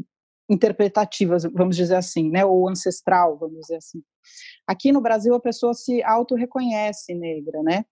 interpretativa, 0.48 1.36
vamos 1.52 1.76
dizer 1.76 1.96
assim, 1.96 2.30
né, 2.30 2.44
ou 2.44 2.68
ancestral, 2.68 3.36
vamos 3.36 3.60
dizer 3.60 3.76
assim. 3.76 4.02
Aqui 4.66 4.90
no 4.92 5.00
Brasil 5.00 5.34
a 5.34 5.40
pessoa 5.40 5.74
se 5.74 6.02
auto-reconhece 6.02 7.14
negra, 7.14 7.62
né? 7.62 7.84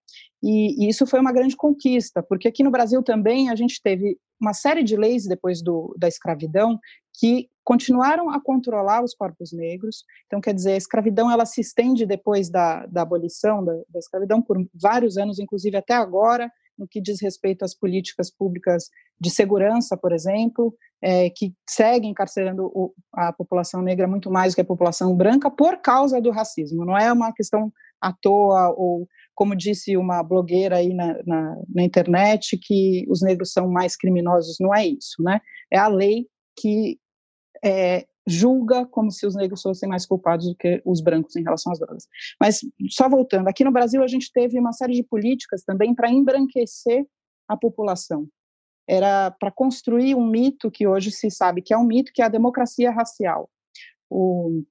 E, 0.42 0.84
e, 0.84 0.88
isso 0.88 1.06
foi 1.06 1.20
uma 1.20 1.32
grande 1.32 1.56
conquista, 1.56 2.22
porque 2.22 2.48
aqui 2.48 2.62
no 2.62 2.70
Brasil 2.70 3.02
também 3.02 3.50
a 3.50 3.54
gente 3.54 3.80
teve 3.82 4.18
uma 4.40 4.54
série 4.54 4.82
de 4.82 4.96
leis 4.96 5.26
depois 5.26 5.62
do, 5.62 5.94
da 5.98 6.08
escravidão 6.08 6.78
que 7.18 7.48
continuaram 7.66 8.30
a 8.30 8.40
controlar 8.40 9.02
os 9.02 9.12
corpos 9.12 9.52
negros. 9.52 10.04
Então, 10.26 10.40
quer 10.40 10.54
dizer, 10.54 10.74
a 10.74 10.76
escravidão 10.76 11.28
ela 11.28 11.44
se 11.44 11.60
estende 11.60 12.06
depois 12.06 12.48
da, 12.48 12.86
da 12.86 13.02
abolição 13.02 13.62
da, 13.64 13.72
da 13.88 13.98
escravidão 13.98 14.40
por 14.40 14.56
vários 14.72 15.18
anos, 15.18 15.40
inclusive 15.40 15.76
até 15.76 15.92
agora, 15.92 16.48
no 16.78 16.86
que 16.86 17.00
diz 17.00 17.20
respeito 17.20 17.64
às 17.64 17.74
políticas 17.74 18.30
públicas 18.30 18.84
de 19.20 19.30
segurança, 19.30 19.96
por 19.96 20.12
exemplo, 20.12 20.72
é, 21.02 21.28
que 21.30 21.52
seguem 21.68 22.10
encarcerando 22.10 22.66
o, 22.66 22.94
a 23.12 23.32
população 23.32 23.82
negra 23.82 24.06
muito 24.06 24.30
mais 24.30 24.52
do 24.52 24.56
que 24.56 24.60
a 24.60 24.64
população 24.64 25.16
branca 25.16 25.50
por 25.50 25.78
causa 25.78 26.20
do 26.20 26.30
racismo. 26.30 26.84
Não 26.84 26.96
é 26.96 27.12
uma 27.12 27.32
questão 27.32 27.72
à 28.00 28.12
toa 28.12 28.72
ou 28.76 29.08
como 29.34 29.56
disse 29.56 29.96
uma 29.96 30.22
blogueira 30.22 30.76
aí 30.76 30.94
na, 30.94 31.20
na, 31.26 31.56
na, 31.74 31.82
internet, 31.82 32.56
que 32.62 33.04
os 33.08 33.22
negros 33.22 33.52
são 33.52 33.68
mais 33.68 33.96
criminosos, 33.96 34.56
não 34.60 34.74
é 34.74 34.86
isso, 34.86 35.20
né? 35.20 35.40
É 35.70 35.78
a 35.78 35.88
lei 35.88 36.26
que 36.58 36.98
é, 37.64 38.06
julga 38.26 38.84
como 38.86 39.10
se 39.10 39.26
os 39.26 39.34
negros 39.34 39.62
fossem 39.62 39.88
mais 39.88 40.04
culpados 40.04 40.46
do 40.46 40.56
que 40.56 40.82
os 40.84 41.00
brancos 41.00 41.36
em 41.36 41.42
relação 41.42 41.72
às 41.72 41.78
drogas. 41.78 42.06
Mas, 42.40 42.60
só 42.90 43.08
voltando, 43.08 43.48
aqui 43.48 43.64
no 43.64 43.72
Brasil 43.72 44.02
a 44.02 44.08
gente 44.08 44.30
teve 44.32 44.58
uma 44.58 44.72
série 44.72 44.94
de 44.94 45.04
políticas 45.04 45.62
também 45.62 45.94
para 45.94 46.10
embranquecer 46.10 47.06
a 47.48 47.56
população. 47.56 48.28
Era 48.88 49.30
para 49.30 49.50
construir 49.50 50.14
um 50.14 50.26
mito 50.26 50.70
que 50.70 50.86
hoje 50.86 51.10
se 51.10 51.30
sabe 51.30 51.62
que 51.62 51.74
é 51.74 51.78
um 51.78 51.84
mito, 51.84 52.12
que 52.12 52.22
é 52.22 52.24
a 52.24 52.28
democracia 52.28 52.90
racial. 52.90 53.48
O 54.08 54.62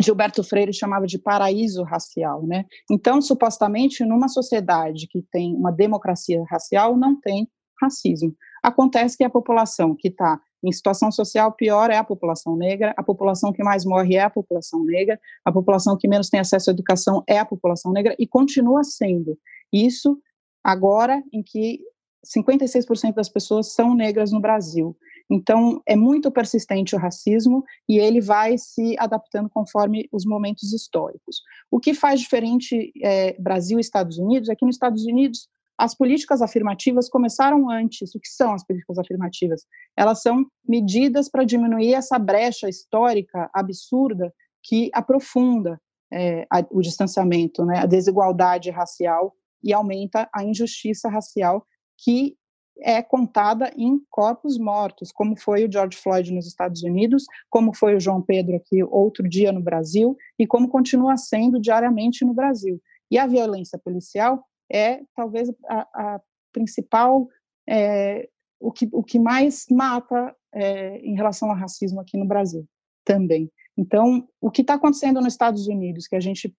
Gilberto 0.00 0.42
Freire 0.42 0.72
chamava 0.72 1.06
de 1.06 1.18
paraíso 1.18 1.82
racial, 1.82 2.46
né? 2.46 2.64
Então, 2.90 3.20
supostamente, 3.20 4.04
numa 4.04 4.28
sociedade 4.28 5.06
que 5.08 5.22
tem 5.30 5.54
uma 5.54 5.70
democracia 5.70 6.42
racial, 6.48 6.96
não 6.96 7.20
tem 7.20 7.48
racismo. 7.80 8.34
Acontece 8.62 9.16
que 9.16 9.24
a 9.24 9.30
população 9.30 9.94
que 9.94 10.08
está 10.08 10.40
em 10.62 10.72
situação 10.72 11.10
social 11.10 11.52
pior 11.52 11.90
é 11.90 11.96
a 11.96 12.04
população 12.04 12.54
negra, 12.54 12.94
a 12.96 13.02
população 13.02 13.52
que 13.52 13.62
mais 13.62 13.84
morre 13.84 14.16
é 14.16 14.22
a 14.22 14.30
população 14.30 14.84
negra, 14.84 15.18
a 15.44 15.50
população 15.50 15.96
que 15.96 16.06
menos 16.06 16.28
tem 16.28 16.40
acesso 16.40 16.70
à 16.70 16.72
educação 16.72 17.22
é 17.26 17.38
a 17.38 17.44
população 17.44 17.92
negra 17.92 18.14
e 18.18 18.26
continua 18.26 18.84
sendo. 18.84 19.38
Isso 19.72 20.18
agora 20.62 21.22
em 21.32 21.42
que 21.42 21.80
56% 22.26 23.14
das 23.14 23.28
pessoas 23.28 23.72
são 23.72 23.94
negras 23.94 24.30
no 24.30 24.40
Brasil. 24.40 24.96
Então, 25.30 25.80
é 25.86 25.94
muito 25.94 26.30
persistente 26.30 26.94
o 26.94 26.98
racismo 26.98 27.64
e 27.88 27.98
ele 27.98 28.20
vai 28.20 28.58
se 28.58 28.96
adaptando 28.98 29.48
conforme 29.48 30.08
os 30.12 30.26
momentos 30.26 30.72
históricos. 30.72 31.40
O 31.70 31.78
que 31.78 31.94
faz 31.94 32.20
diferente 32.20 32.92
é, 33.02 33.40
Brasil 33.40 33.78
e 33.78 33.80
Estados 33.80 34.18
Unidos 34.18 34.48
é 34.48 34.56
que 34.56 34.66
nos 34.66 34.74
Estados 34.74 35.04
Unidos 35.06 35.48
as 35.80 35.94
políticas 35.94 36.42
afirmativas 36.42 37.08
começaram 37.08 37.70
antes. 37.70 38.14
O 38.14 38.20
que 38.20 38.28
são 38.28 38.52
as 38.52 38.62
políticas 38.62 38.98
afirmativas? 38.98 39.66
Elas 39.96 40.20
são 40.20 40.44
medidas 40.68 41.30
para 41.30 41.42
diminuir 41.42 41.94
essa 41.94 42.18
brecha 42.18 42.68
histórica 42.68 43.48
absurda 43.54 44.30
que 44.62 44.90
aprofunda 44.92 45.80
é, 46.12 46.46
a, 46.52 46.62
o 46.70 46.82
distanciamento, 46.82 47.64
né, 47.64 47.78
a 47.78 47.86
desigualdade 47.86 48.68
racial 48.68 49.34
e 49.64 49.72
aumenta 49.72 50.28
a 50.34 50.44
injustiça 50.44 51.08
racial 51.08 51.66
que 51.96 52.36
é 52.82 53.02
contada 53.02 53.72
em 53.74 53.98
corpos 54.10 54.58
mortos, 54.58 55.10
como 55.10 55.34
foi 55.34 55.64
o 55.64 55.72
George 55.72 55.96
Floyd 55.96 56.30
nos 56.30 56.46
Estados 56.46 56.82
Unidos, 56.82 57.24
como 57.48 57.74
foi 57.74 57.94
o 57.94 58.00
João 58.00 58.20
Pedro 58.20 58.56
aqui 58.56 58.82
outro 58.84 59.26
dia 59.26 59.50
no 59.50 59.62
Brasil 59.62 60.14
e 60.38 60.46
como 60.46 60.68
continua 60.68 61.16
sendo 61.16 61.58
diariamente 61.58 62.22
no 62.22 62.34
Brasil. 62.34 62.80
E 63.10 63.18
a 63.18 63.26
violência 63.26 63.78
policial 63.78 64.44
é 64.70 65.00
talvez 65.14 65.50
a, 65.68 66.14
a 66.14 66.20
principal, 66.52 67.28
é, 67.68 68.28
o, 68.60 68.70
que, 68.70 68.88
o 68.92 69.02
que 69.02 69.18
mais 69.18 69.66
mata 69.70 70.34
é, 70.52 70.98
em 70.98 71.14
relação 71.14 71.50
ao 71.50 71.56
racismo 71.56 72.00
aqui 72.00 72.16
no 72.16 72.26
Brasil 72.26 72.66
também. 73.04 73.50
Então, 73.76 74.28
o 74.40 74.50
que 74.50 74.60
está 74.62 74.74
acontecendo 74.74 75.20
nos 75.20 75.32
Estados 75.32 75.66
Unidos, 75.66 76.06
que 76.06 76.16
a 76.16 76.20
gente 76.20 76.54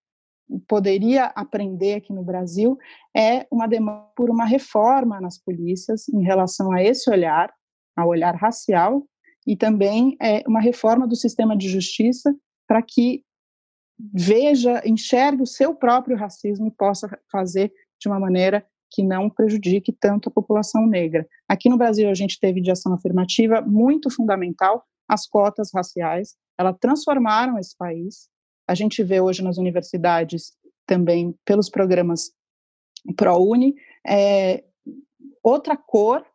poderia 0.67 1.25
aprender 1.27 1.93
aqui 1.93 2.11
no 2.11 2.23
Brasil, 2.23 2.77
é 3.15 3.45
uma 3.51 3.67
demanda 3.67 4.07
por 4.15 4.29
uma 4.29 4.45
reforma 4.45 5.21
nas 5.21 5.37
polícias 5.37 6.09
em 6.09 6.23
relação 6.23 6.71
a 6.71 6.83
esse 6.83 7.09
olhar, 7.09 7.53
ao 7.95 8.09
olhar 8.09 8.35
racial, 8.35 9.05
e 9.45 9.55
também 9.55 10.15
é 10.21 10.43
uma 10.47 10.59
reforma 10.59 11.07
do 11.07 11.15
sistema 11.15 11.55
de 11.55 11.69
justiça 11.69 12.35
para 12.67 12.81
que 12.81 13.23
veja, 14.13 14.81
enxergue 14.85 15.43
o 15.43 15.47
seu 15.47 15.75
próprio 15.75 16.17
racismo 16.17 16.67
e 16.67 16.71
possa 16.71 17.07
fazer 17.31 17.71
de 18.01 18.07
uma 18.09 18.19
maneira 18.19 18.65
que 18.89 19.03
não 19.03 19.29
prejudique 19.29 19.93
tanto 19.93 20.27
a 20.27 20.31
população 20.31 20.85
negra. 20.85 21.25
Aqui 21.47 21.69
no 21.69 21.77
Brasil, 21.77 22.09
a 22.09 22.13
gente 22.13 22.39
teve 22.39 22.59
de 22.59 22.71
ação 22.71 22.93
afirmativa 22.93 23.61
muito 23.61 24.09
fundamental 24.09 24.83
as 25.07 25.27
cotas 25.27 25.71
raciais, 25.73 26.35
elas 26.57 26.75
transformaram 26.79 27.57
esse 27.57 27.75
país. 27.77 28.29
A 28.67 28.73
gente 28.73 29.03
vê 29.03 29.19
hoje 29.19 29.43
nas 29.43 29.57
universidades 29.57 30.53
também, 30.85 31.35
pelos 31.45 31.69
programas 31.69 32.31
ProUni, 33.17 33.75
é, 34.07 34.63
outra 35.43 35.75
cor 35.75 36.25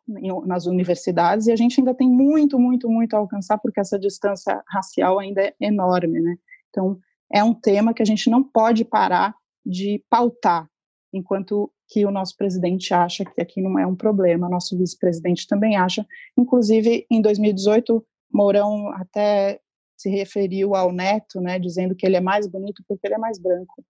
nas 0.45 0.65
universidades 0.65 1.47
e 1.47 1.51
a 1.51 1.55
gente 1.55 1.79
ainda 1.79 1.93
tem 1.93 2.09
muito, 2.09 2.59
muito, 2.59 2.89
muito 2.89 3.15
a 3.15 3.19
alcançar 3.19 3.57
porque 3.57 3.79
essa 3.79 3.97
distância 3.97 4.61
racial 4.67 5.19
ainda 5.19 5.41
é 5.41 5.55
enorme, 5.61 6.19
né? 6.19 6.35
Então, 6.69 6.99
é 7.31 7.43
um 7.43 7.53
tema 7.53 7.93
que 7.93 8.01
a 8.01 8.05
gente 8.05 8.29
não 8.29 8.43
pode 8.43 8.85
parar 8.85 9.35
de 9.65 10.03
pautar, 10.09 10.69
enquanto 11.13 11.71
que 11.87 12.05
o 12.05 12.11
nosso 12.11 12.35
presidente 12.35 12.93
acha 12.93 13.23
que 13.23 13.41
aqui 13.41 13.61
não 13.61 13.79
é 13.79 13.87
um 13.87 13.95
problema, 13.95 14.49
nosso 14.49 14.77
vice-presidente 14.77 15.47
também 15.47 15.77
acha. 15.77 16.05
Inclusive, 16.37 17.05
em 17.09 17.21
2018, 17.21 18.05
Mourão 18.31 18.89
até 18.89 19.61
se 19.95 20.09
referiu 20.09 20.75
ao 20.75 20.91
neto, 20.91 21.41
né, 21.41 21.57
dizendo 21.57 21.95
que 21.95 22.05
ele 22.05 22.15
é 22.15 22.21
mais 22.21 22.45
bonito 22.45 22.83
porque 22.87 23.07
ele 23.07 23.15
é 23.15 23.19
mais 23.19 23.39
branco. 23.39 23.83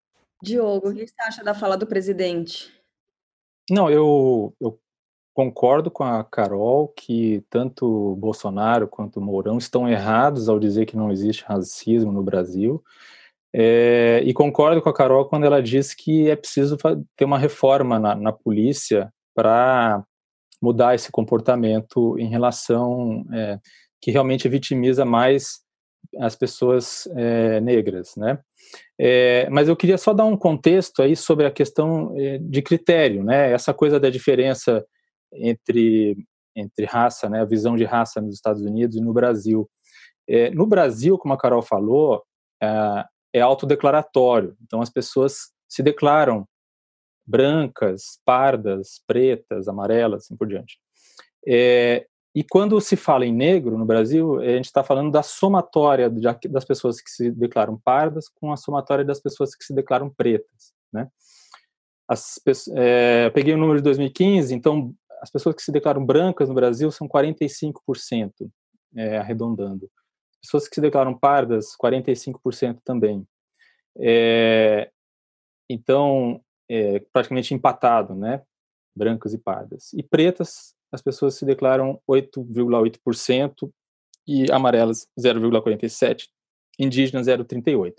Diogo, 0.43 0.91
o 0.91 0.95
que 0.95 1.07
você 1.07 1.15
acha 1.23 1.43
da 1.43 1.55
fala 1.55 1.77
do 1.77 1.87
presidente? 1.87 2.73
Não, 3.69 3.91
eu, 3.91 4.55
eu 4.61 4.79
concordo 5.35 5.91
com 5.91 6.05
a 6.05 6.23
Carol 6.23 6.89
que 6.89 7.45
tanto 7.51 8.15
Bolsonaro 8.17 8.87
quanto 8.87 9.21
Mourão 9.21 9.59
estão 9.59 9.89
errados 9.89 10.49
ao 10.49 10.61
dizer 10.61 10.87
que 10.87 10.97
não 10.97 11.11
existe 11.11 11.45
racismo 11.45 12.13
no 12.13 12.23
Brasil. 12.23 12.83
É, 13.59 14.21
e 14.23 14.35
concordo 14.35 14.83
com 14.83 14.91
a 14.91 14.93
Carol 14.93 15.25
quando 15.25 15.47
ela 15.47 15.63
diz 15.63 15.95
que 15.95 16.29
é 16.29 16.37
preciso 16.37 16.77
ter 17.17 17.25
uma 17.25 17.39
reforma 17.39 17.99
na, 17.99 18.15
na 18.15 18.31
polícia 18.31 19.11
para 19.35 20.05
mudar 20.61 20.95
esse 20.95 21.11
comportamento 21.11 22.19
em 22.19 22.29
relação 22.29 23.25
é, 23.33 23.59
que 23.99 24.11
realmente 24.11 24.47
vitimiza 24.47 25.07
mais 25.07 25.61
as 26.19 26.37
pessoas 26.37 27.09
é, 27.17 27.59
negras, 27.63 28.15
né? 28.15 28.39
É, 29.01 29.49
mas 29.49 29.69
eu 29.69 29.77
queria 29.77 29.97
só 29.97 30.13
dar 30.13 30.27
um 30.27 30.37
contexto 30.37 31.01
aí 31.01 31.17
sobre 31.17 31.47
a 31.47 31.51
questão 31.51 32.15
é, 32.15 32.37
de 32.39 32.61
critério, 32.61 33.25
né? 33.25 33.53
Essa 33.53 33.73
coisa 33.73 33.99
da 33.99 34.11
diferença 34.11 34.85
entre 35.33 36.17
entre 36.55 36.85
raça, 36.85 37.29
né? 37.29 37.41
A 37.41 37.47
visão 37.47 37.75
de 37.75 37.85
raça 37.85 38.21
nos 38.21 38.35
Estados 38.35 38.63
Unidos 38.63 38.97
e 38.97 39.01
no 39.01 39.15
Brasil. 39.15 39.67
É, 40.29 40.51
no 40.51 40.67
Brasil, 40.67 41.17
como 41.17 41.33
a 41.33 41.39
Carol 41.39 41.63
falou, 41.63 42.23
é, 43.37 43.41
autodeclaratório. 43.43 44.57
Então 44.63 44.81
as 44.81 44.89
pessoas 44.89 45.53
se 45.69 45.83
declaram 45.83 46.49
brancas, 47.27 48.19
pardas, 48.25 49.03
pretas, 49.07 49.69
amarelas, 49.69 50.25
assim 50.25 50.37
por 50.37 50.49
diante. 50.49 50.79
É, 51.47 52.07
e 52.35 52.43
quando 52.43 52.81
se 52.81 52.97
fala 52.97 53.27
em 53.27 53.35
negro 53.35 53.77
no 53.77 53.85
Brasil, 53.85 54.41
a 54.41 54.47
gente 54.57 54.67
está 54.67 54.83
falando 54.83 55.11
da 55.11 55.23
somatória 55.23 56.11
das 56.49 56.65
pessoas 56.65 57.01
que 57.01 57.11
se 57.11 57.31
declaram 57.31 57.79
pardas 57.85 58.27
com 58.29 58.53
a 58.53 58.57
somatória 58.57 59.05
das 59.05 59.21
pessoas 59.21 59.55
que 59.55 59.65
se 59.65 59.75
declaram 59.75 60.09
pretas, 60.09 60.73
né? 60.93 61.09
As, 62.09 62.41
é, 62.75 63.29
peguei 63.31 63.53
o 63.53 63.59
número 63.59 63.81
de 63.81 63.85
2015, 63.85 64.55
então 64.55 64.95
as 65.21 65.31
pessoas 65.31 65.57
que 65.57 65.63
se 65.63 65.73
declaram 65.73 66.05
brancas 66.05 66.49
no 66.49 66.55
Brasil 66.55 66.91
são 66.91 67.09
45%, 67.09 67.73
é, 68.95 69.19
arredondando. 69.19 69.91
Pessoas 70.47 70.69
que 70.69 70.77
se 70.77 70.81
declaram 70.81 71.13
pardas, 71.13 71.77
45% 71.77 72.79
também. 72.85 73.27
É, 73.99 74.89
então, 75.69 76.41
é, 76.71 77.01
praticamente 77.13 77.53
empatado, 77.53 78.15
né? 78.15 78.43
Brancas 78.97 79.35
e 79.35 79.39
pardas. 79.39 79.93
E 79.93 80.05
pretas, 80.05 80.73
as 80.93 81.03
pessoas 81.03 81.35
se 81.35 81.45
declaram 81.45 82.01
8,8% 82.09 83.69
e 84.25 84.49
amarelas 84.53 85.09
0,47%, 85.19 86.29
indígenas 86.79 87.27
0,38%. 87.27 87.95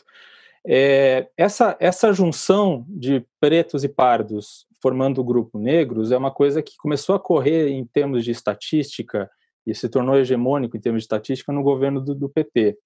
É, 0.66 1.30
essa, 1.36 1.76
essa 1.82 2.14
junção 2.14 2.86
de 2.88 3.26
pretos 3.42 3.84
e 3.84 3.90
pardos 3.90 4.66
formando 4.82 5.20
o 5.20 5.24
grupo 5.24 5.60
negros 5.60 6.14
é 6.14 6.18
uma 6.18 6.32
coisa 6.32 6.62
que 6.62 6.78
começou 6.78 7.14
a 7.14 7.20
correr 7.20 7.70
em 7.70 7.86
termos 7.86 8.24
de 8.24 8.32
estatística 8.32 9.30
e 9.68 9.76
se 9.76 9.90
tornou 9.90 10.16
hegemônico 10.16 10.78
em 10.78 10.80
termos 10.80 11.02
de 11.02 11.04
estatística 11.04 11.52
no 11.52 11.62
governo 11.62 12.00
do, 12.00 12.16
do 12.16 12.30
PT. 12.30 12.78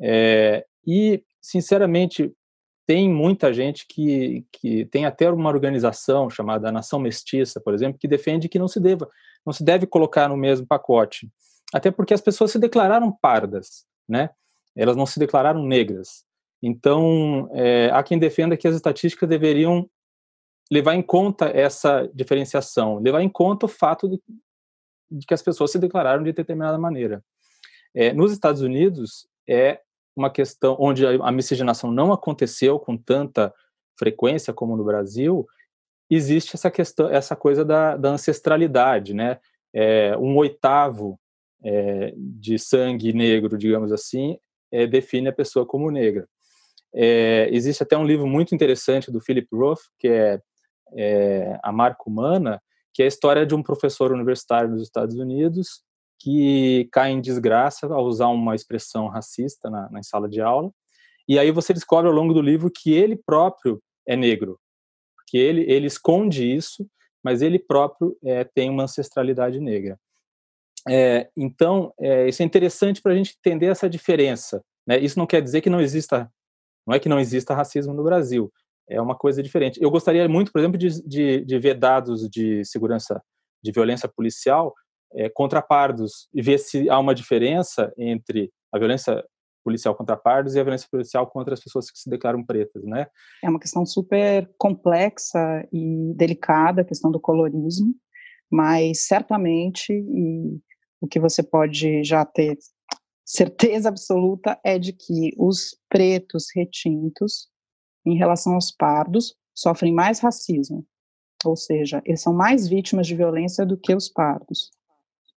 É, 0.00 0.64
e, 0.86 1.22
sinceramente, 1.40 2.32
tem 2.86 3.08
muita 3.08 3.52
gente 3.52 3.86
que, 3.86 4.44
que 4.50 4.86
tem 4.86 5.04
até 5.04 5.30
uma 5.30 5.50
organização 5.50 6.28
chamada 6.30 6.72
Nação 6.72 6.98
Mestiça, 6.98 7.60
por 7.60 7.74
exemplo, 7.74 7.98
que 7.98 8.08
defende 8.08 8.48
que 8.48 8.58
não 8.58 8.68
se 8.68 8.80
deva, 8.80 9.08
não 9.44 9.52
se 9.52 9.62
deve 9.62 9.86
colocar 9.86 10.28
no 10.28 10.36
mesmo 10.36 10.66
pacote, 10.66 11.30
até 11.72 11.90
porque 11.90 12.14
as 12.14 12.20
pessoas 12.20 12.50
se 12.50 12.58
declararam 12.58 13.12
pardas, 13.12 13.84
né? 14.08 14.30
Elas 14.74 14.96
não 14.96 15.06
se 15.06 15.18
declararam 15.18 15.62
negras. 15.62 16.24
Então, 16.62 17.48
é, 17.52 17.90
há 17.92 18.02
quem 18.02 18.18
defenda 18.18 18.56
que 18.56 18.66
as 18.66 18.74
estatísticas 18.74 19.28
deveriam 19.28 19.88
levar 20.70 20.94
em 20.94 21.02
conta 21.02 21.46
essa 21.46 22.08
diferenciação, 22.14 22.98
levar 22.98 23.22
em 23.22 23.28
conta 23.28 23.66
o 23.66 23.68
fato 23.68 24.08
de, 24.08 24.18
de 25.10 25.26
que 25.26 25.34
as 25.34 25.42
pessoas 25.42 25.70
se 25.70 25.78
declararam 25.78 26.22
de 26.22 26.32
determinada 26.32 26.78
maneira. 26.78 27.22
É, 27.94 28.12
nos 28.12 28.32
Estados 28.32 28.62
Unidos, 28.62 29.28
é 29.48 29.80
uma 30.16 30.30
questão 30.30 30.76
onde 30.78 31.04
a 31.06 31.32
miscigenação 31.32 31.90
não 31.90 32.12
aconteceu 32.12 32.78
com 32.78 32.96
tanta 32.96 33.52
frequência 33.98 34.52
como 34.52 34.76
no 34.76 34.84
Brasil, 34.84 35.46
existe 36.10 36.54
essa 36.54 36.70
questão, 36.70 37.08
essa 37.08 37.34
coisa 37.34 37.64
da, 37.64 37.96
da 37.96 38.10
ancestralidade, 38.10 39.14
né? 39.14 39.38
É, 39.72 40.16
um 40.16 40.36
oitavo 40.36 41.18
é, 41.64 42.12
de 42.16 42.58
sangue 42.58 43.12
negro, 43.12 43.56
digamos 43.58 43.92
assim, 43.92 44.38
é, 44.70 44.86
define 44.86 45.28
a 45.28 45.32
pessoa 45.32 45.66
como 45.66 45.90
negra. 45.90 46.28
É, 46.94 47.48
existe 47.50 47.82
até 47.82 47.96
um 47.96 48.04
livro 48.04 48.26
muito 48.26 48.54
interessante 48.54 49.10
do 49.10 49.20
Philip 49.20 49.48
Roth, 49.52 49.80
que 49.98 50.06
é, 50.06 50.40
é, 50.96 51.58
A 51.62 51.72
Marca 51.72 52.04
Humana, 52.06 52.62
que 52.94 53.02
é 53.02 53.04
a 53.04 53.08
história 53.08 53.44
de 53.44 53.54
um 53.54 53.62
professor 53.62 54.12
universitário 54.12 54.70
nos 54.70 54.82
Estados 54.82 55.16
Unidos 55.16 55.82
que 56.20 56.88
cai 56.90 57.10
em 57.10 57.20
desgraça 57.20 57.86
ao 57.86 58.06
usar 58.06 58.28
uma 58.28 58.54
expressão 58.54 59.08
racista 59.08 59.68
na, 59.68 59.90
na 59.90 60.02
sala 60.02 60.26
de 60.26 60.40
aula. 60.40 60.70
E 61.28 61.38
aí 61.38 61.50
você 61.50 61.74
descobre 61.74 62.08
ao 62.08 62.16
longo 62.16 62.32
do 62.32 62.40
livro 62.40 62.70
que 62.70 62.94
ele 62.94 63.14
próprio 63.14 63.82
é 64.06 64.16
negro, 64.16 64.58
que 65.26 65.36
ele, 65.36 65.70
ele 65.70 65.86
esconde 65.86 66.50
isso, 66.50 66.88
mas 67.22 67.42
ele 67.42 67.58
próprio 67.58 68.16
é, 68.24 68.44
tem 68.44 68.70
uma 68.70 68.84
ancestralidade 68.84 69.60
negra. 69.60 69.98
É, 70.88 71.30
então, 71.36 71.92
é, 71.98 72.28
isso 72.28 72.42
é 72.42 72.46
interessante 72.46 73.02
para 73.02 73.12
a 73.12 73.16
gente 73.16 73.36
entender 73.38 73.66
essa 73.66 73.88
diferença. 73.88 74.62
Né? 74.86 74.98
Isso 74.98 75.18
não 75.18 75.26
quer 75.26 75.42
dizer 75.42 75.62
que 75.62 75.70
não 75.70 75.80
exista, 75.80 76.30
não 76.86 76.94
é 76.94 76.98
que 76.98 77.08
não 77.08 77.18
exista 77.18 77.54
racismo 77.54 77.92
no 77.92 78.04
Brasil, 78.04 78.52
é 78.88 79.00
uma 79.00 79.16
coisa 79.16 79.42
diferente. 79.42 79.80
Eu 79.82 79.90
gostaria 79.90 80.28
muito, 80.28 80.52
por 80.52 80.58
exemplo, 80.58 80.78
de, 80.78 81.02
de, 81.06 81.44
de 81.44 81.58
ver 81.58 81.74
dados 81.74 82.28
de 82.28 82.64
segurança, 82.64 83.22
de 83.62 83.72
violência 83.72 84.08
policial 84.08 84.74
é, 85.14 85.28
contra 85.28 85.62
pardos 85.62 86.28
e 86.34 86.42
ver 86.42 86.58
se 86.58 86.88
há 86.90 86.98
uma 86.98 87.14
diferença 87.14 87.92
entre 87.96 88.52
a 88.72 88.78
violência 88.78 89.24
policial 89.64 89.94
contra 89.94 90.16
pardos 90.16 90.54
e 90.54 90.60
a 90.60 90.62
violência 90.62 90.88
policial 90.90 91.26
contra 91.26 91.54
as 91.54 91.60
pessoas 91.60 91.90
que 91.90 91.98
se 91.98 92.10
declaram 92.10 92.44
pretas, 92.44 92.84
né? 92.84 93.06
É 93.42 93.48
uma 93.48 93.58
questão 93.58 93.86
super 93.86 94.50
complexa 94.58 95.66
e 95.72 96.12
delicada, 96.14 96.82
a 96.82 96.84
questão 96.84 97.10
do 97.10 97.18
colorismo, 97.18 97.94
mas 98.50 99.06
certamente 99.06 99.92
o 101.00 101.08
que 101.08 101.18
você 101.18 101.42
pode 101.42 102.04
já 102.04 102.24
ter 102.26 102.58
certeza 103.24 103.88
absoluta 103.88 104.60
é 104.62 104.78
de 104.78 104.92
que 104.92 105.32
os 105.38 105.76
pretos 105.88 106.46
retintos, 106.54 107.48
em 108.04 108.16
relação 108.16 108.54
aos 108.54 108.70
pardos, 108.70 109.34
sofrem 109.54 109.92
mais 109.92 110.20
racismo, 110.20 110.84
ou 111.44 111.56
seja, 111.56 112.02
eles 112.04 112.20
são 112.20 112.34
mais 112.34 112.68
vítimas 112.68 113.06
de 113.06 113.14
violência 113.14 113.64
do 113.64 113.76
que 113.76 113.94
os 113.94 114.08
pardos 114.08 114.70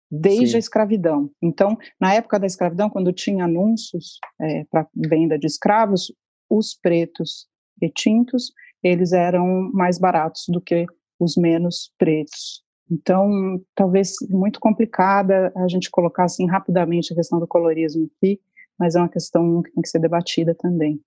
desde 0.09 0.51
Sim. 0.51 0.55
a 0.55 0.59
escravidão. 0.59 1.29
Então, 1.41 1.77
na 1.99 2.13
época 2.13 2.39
da 2.39 2.47
escravidão, 2.47 2.89
quando 2.89 3.11
tinha 3.11 3.45
anúncios 3.45 4.19
é, 4.41 4.63
para 4.71 4.87
venda 4.95 5.37
de 5.37 5.45
escravos, 5.45 6.11
os 6.49 6.73
pretos 6.73 7.47
retintos, 7.81 8.53
eles 8.81 9.11
eram 9.11 9.69
mais 9.73 9.99
baratos 9.99 10.45
do 10.47 10.61
que 10.61 10.85
os 11.19 11.35
menos 11.35 11.91
pretos. 11.97 12.63
Então, 12.89 13.29
talvez 13.75 14.13
muito 14.29 14.59
complicada 14.59 15.51
a 15.55 15.67
gente 15.67 15.91
colocar 15.91 16.23
assim 16.23 16.47
rapidamente 16.47 17.11
a 17.11 17.15
questão 17.15 17.39
do 17.39 17.47
colorismo 17.47 18.09
aqui, 18.17 18.39
mas 18.79 18.95
é 18.95 18.99
uma 18.99 19.09
questão 19.09 19.61
que 19.61 19.71
tem 19.71 19.81
que 19.81 19.89
ser 19.89 19.99
debatida 19.99 20.55
também. 20.55 20.99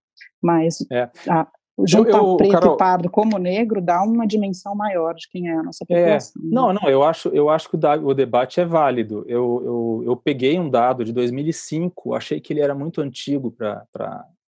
Mas 0.43 0.85
é. 0.91 1.11
a, 1.29 1.47
juntar 1.87 2.19
eu, 2.19 2.29
eu, 2.29 2.37
preto 2.37 2.53
Carol, 2.53 2.75
e 2.75 2.79
pardo 2.79 3.11
como 3.11 3.39
negro 3.39 3.81
dá 3.81 4.03
uma 4.03 4.27
dimensão 4.27 4.75
maior 4.75 5.15
de 5.15 5.29
quem 5.29 5.49
é 5.49 5.55
a 5.55 5.63
nossa 5.63 5.85
é, 5.89 6.03
população. 6.03 6.43
É, 6.43 6.47
não, 6.47 6.73
não, 6.73 6.89
eu 6.89 7.03
acho, 7.03 7.29
eu 7.29 7.49
acho 7.49 7.69
que 7.69 7.77
o, 7.77 8.15
debate 8.15 8.61
é 8.61 8.65
válido. 8.65 9.25
Eu, 9.27 9.63
eu, 9.65 10.03
eu 10.07 10.17
peguei 10.17 10.59
um 10.59 10.69
dado 10.69 11.05
de 11.05 11.13
2005, 11.13 12.15
achei 12.15 12.41
que 12.41 12.53
ele 12.53 12.61
era 12.61 12.75
muito 12.75 13.01
antigo 13.01 13.51
para 13.51 13.87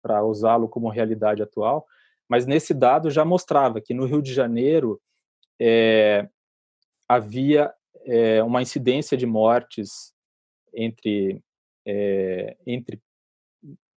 para 0.03 0.21
usá-lo 0.21 0.67
como 0.67 0.89
realidade 0.89 1.41
atual, 1.41 1.87
mas 2.27 2.45
nesse 2.45 2.73
dado 2.73 3.09
já 3.09 3.23
mostrava 3.23 3.79
que 3.79 3.93
no 3.93 4.05
Rio 4.05 4.21
de 4.21 4.33
Janeiro 4.33 4.99
é, 5.59 6.27
havia 7.07 7.73
é, 8.05 8.43
uma 8.43 8.61
incidência 8.61 9.15
de 9.15 9.25
mortes 9.25 10.13
entre, 10.75 11.41
é, 11.85 12.57
entre 12.65 13.01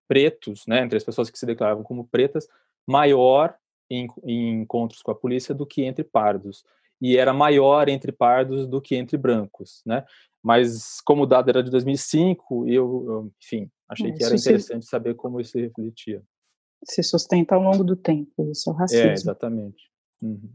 pretos, 0.09 0.67
né, 0.67 0.83
entre 0.83 0.97
as 0.97 1.05
pessoas 1.05 1.29
que 1.31 1.39
se 1.39 1.47
declaravam 1.47 1.83
como 1.83 2.07
pretas, 2.07 2.47
maior 2.87 3.57
em, 3.91 4.09
em 4.25 4.61
encontros 4.63 5.03
com 5.03 5.11
a 5.11 5.15
polícia 5.15 5.55
do 5.55 5.67
que 5.67 5.83
entre 5.83 6.05
pardos 6.05 6.65
e 7.01 7.17
era 7.17 7.33
maior 7.33 7.89
entre 7.89 8.13
pardos 8.13 8.67
do 8.67 8.81
que 8.81 8.97
entre 8.97 9.17
brancos, 9.17 9.83
né? 9.85 10.05
Mas 10.43 11.01
como 11.01 11.25
o 11.25 11.27
dado 11.27 11.51
era 11.51 11.63
de 11.63 11.71
2005, 11.71 12.69
eu, 12.69 13.33
enfim, 13.43 13.71
achei 13.89 14.13
que 14.13 14.25
era 14.25 14.35
interessante 14.35 14.85
se, 14.85 14.91
saber 14.91 15.15
como 15.15 15.41
isso 15.41 15.53
se 15.53 15.61
refletia. 15.61 16.23
Se 16.85 17.03
sustenta 17.03 17.55
ao 17.55 17.63
longo 17.63 17.83
do 17.83 17.97
tempo, 17.97 18.51
isso 18.51 18.71
é 18.71 18.73
o 18.73 18.77
racismo. 18.77 19.09
É, 19.09 19.13
exatamente. 19.13 19.91
Uhum. 20.23 20.51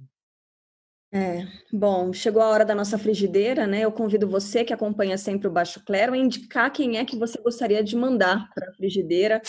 É, 1.14 1.46
bom, 1.74 2.14
chegou 2.14 2.42
a 2.42 2.48
hora 2.48 2.64
da 2.64 2.74
nossa 2.74 2.98
frigideira, 2.98 3.68
né? 3.68 3.82
Eu 3.82 3.92
convido 3.92 4.30
você 4.30 4.64
que 4.64 4.72
acompanha 4.72 5.18
sempre 5.18 5.46
o 5.46 5.52
Baixo 5.52 5.84
Clero 5.84 6.14
a 6.14 6.18
indicar 6.18 6.72
quem 6.72 6.98
é 6.98 7.04
que 7.04 7.18
você 7.18 7.38
gostaria 7.42 7.84
de 7.84 7.98
mandar 7.98 8.50
para 8.56 8.70
a 8.70 8.74
frigideira. 8.74 9.42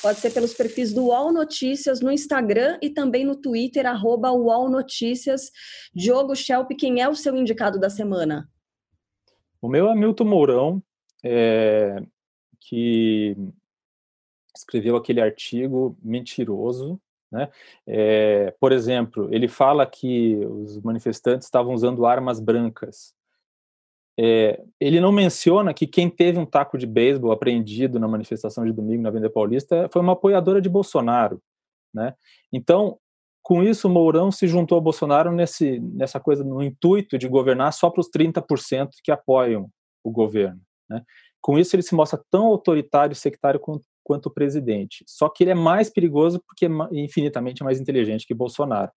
Pode 0.00 0.20
ser 0.20 0.30
pelos 0.30 0.54
perfis 0.54 0.92
do 0.92 1.06
UOL 1.06 1.32
Notícias 1.32 2.00
no 2.00 2.12
Instagram 2.12 2.78
e 2.80 2.90
também 2.90 3.24
no 3.24 3.34
Twitter, 3.34 3.86
arroba 3.86 4.30
UOL 4.30 4.70
Notícias. 4.70 5.50
Diogo 5.92 6.36
Schelp, 6.36 6.70
quem 6.78 7.02
é 7.02 7.08
o 7.08 7.14
seu 7.16 7.36
indicado 7.36 7.80
da 7.80 7.90
semana? 7.90 8.48
O 9.60 9.68
meu 9.68 9.88
é 9.88 9.96
Milton 9.96 10.26
Mourão, 10.26 10.82
é, 11.24 11.96
que 12.60 13.36
escreveu 14.56 14.94
aquele 14.94 15.20
artigo 15.20 15.98
mentiroso, 16.00 17.00
né? 17.30 17.48
É, 17.86 18.54
por 18.60 18.72
exemplo, 18.72 19.28
ele 19.32 19.48
fala 19.48 19.86
que 19.86 20.36
os 20.36 20.80
manifestantes 20.80 21.46
estavam 21.46 21.74
usando 21.74 22.06
armas 22.06 22.40
brancas. 22.40 23.14
É, 24.18 24.62
ele 24.80 25.00
não 25.00 25.12
menciona 25.12 25.74
que 25.74 25.86
quem 25.86 26.08
teve 26.08 26.38
um 26.38 26.46
taco 26.46 26.78
de 26.78 26.86
beisebol 26.86 27.32
apreendido 27.32 27.98
na 28.00 28.08
manifestação 28.08 28.64
de 28.64 28.72
domingo 28.72 29.02
na 29.02 29.10
Avenida 29.10 29.28
Paulista 29.30 29.88
foi 29.92 30.00
uma 30.00 30.14
apoiadora 30.14 30.60
de 30.60 30.68
Bolsonaro, 30.68 31.42
né? 31.92 32.14
Então, 32.50 32.98
com 33.46 33.62
isso, 33.62 33.88
Mourão 33.88 34.32
se 34.32 34.48
juntou 34.48 34.74
ao 34.74 34.82
Bolsonaro 34.82 35.30
nesse, 35.30 35.78
nessa 35.78 36.18
coisa, 36.18 36.42
no 36.42 36.60
intuito 36.62 37.16
de 37.16 37.28
governar 37.28 37.72
só 37.72 37.88
para 37.88 38.00
os 38.00 38.10
30% 38.10 38.88
que 39.04 39.12
apoiam 39.12 39.70
o 40.02 40.10
governo. 40.10 40.60
Né? 40.90 41.00
Com 41.40 41.56
isso, 41.56 41.76
ele 41.76 41.82
se 41.84 41.94
mostra 41.94 42.20
tão 42.28 42.46
autoritário 42.46 43.12
e 43.12 43.16
sectário 43.16 43.60
quanto, 43.60 43.84
quanto 44.06 44.30
presidente. 44.30 45.04
Só 45.04 45.28
que 45.28 45.42
ele 45.42 45.50
é 45.50 45.54
mais 45.54 45.90
perigoso 45.90 46.40
porque 46.46 46.66
é 46.66 46.68
infinitamente 46.92 47.64
mais 47.64 47.80
inteligente 47.80 48.24
que 48.24 48.32
Bolsonaro. 48.32 48.92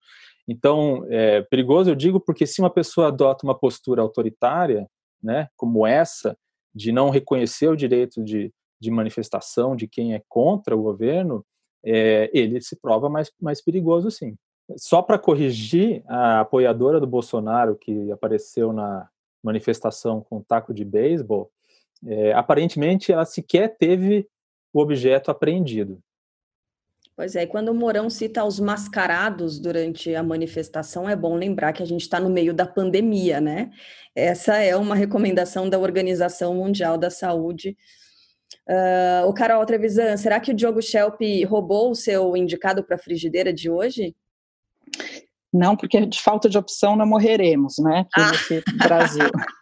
Então, 0.47 1.03
é 1.09 1.41
perigoso, 1.41 1.89
eu 1.89 1.95
digo, 1.95 2.19
porque 2.19 2.45
se 2.45 2.61
uma 2.61 2.69
pessoa 2.69 3.07
adota 3.07 3.43
uma 3.43 3.57
postura 3.57 4.03
autoritária, 4.03 4.87
né, 5.21 5.49
como 5.57 5.85
essa, 5.85 6.37
de 6.73 6.91
não 6.91 7.09
reconhecer 7.09 7.67
o 7.67 7.75
direito 7.75 8.23
de, 8.23 8.53
de 8.79 8.91
manifestação 8.91 9.75
de 9.75 9.87
quem 9.87 10.13
é 10.13 10.21
contra 10.29 10.77
o 10.77 10.83
governo, 10.83 11.43
é, 11.83 12.29
ele 12.31 12.61
se 12.61 12.75
prova 12.79 13.09
mais, 13.09 13.31
mais 13.41 13.63
perigoso, 13.63 14.11
sim. 14.11 14.35
Só 14.77 15.01
para 15.01 15.17
corrigir, 15.17 16.03
a 16.07 16.41
apoiadora 16.41 16.99
do 16.99 17.07
Bolsonaro 17.07 17.75
que 17.75 18.11
apareceu 18.11 18.71
na 18.71 19.09
manifestação 19.43 20.21
com 20.21 20.43
taco 20.43 20.71
de 20.71 20.85
beisebol, 20.85 21.49
é, 22.05 22.31
aparentemente 22.33 23.11
ela 23.11 23.25
sequer 23.25 23.75
teve 23.77 24.27
o 24.73 24.81
objeto 24.81 25.31
apreendido. 25.31 26.01
Pois 27.15 27.35
é, 27.35 27.43
e 27.43 27.47
quando 27.47 27.67
o 27.67 27.73
Mourão 27.73 28.09
cita 28.09 28.45
os 28.45 28.61
mascarados 28.61 29.59
durante 29.59 30.15
a 30.15 30.23
manifestação, 30.23 31.09
é 31.09 31.17
bom 31.17 31.35
lembrar 31.35 31.73
que 31.73 31.83
a 31.83 31.85
gente 31.85 32.01
está 32.01 32.17
no 32.17 32.29
meio 32.29 32.53
da 32.53 32.65
pandemia, 32.65 33.41
né? 33.41 33.71
Essa 34.15 34.57
é 34.57 34.73
uma 34.73 34.95
recomendação 34.95 35.69
da 35.69 35.77
Organização 35.77 36.55
Mundial 36.55 36.97
da 36.97 37.09
Saúde. 37.09 37.75
Uh, 38.65 39.27
o 39.27 39.33
Carol 39.33 39.65
Trevisan, 39.65 40.15
será 40.15 40.39
que 40.39 40.51
o 40.51 40.53
Diogo 40.53 40.81
Schelp 40.81 41.19
roubou 41.45 41.91
o 41.91 41.95
seu 41.95 42.37
indicado 42.37 42.85
para 42.85 42.95
a 42.95 42.99
frigideira 42.99 43.51
de 43.51 43.69
hoje? 43.69 44.15
Não, 45.51 45.75
porque 45.75 46.05
de 46.05 46.21
falta 46.21 46.47
de 46.47 46.57
opção 46.57 46.95
não 46.95 47.05
morreremos, 47.05 47.75
né? 47.79 48.05
Aqui 48.13 48.21
ah. 48.21 48.31
nesse 48.31 48.63
Brasil. 48.77 49.29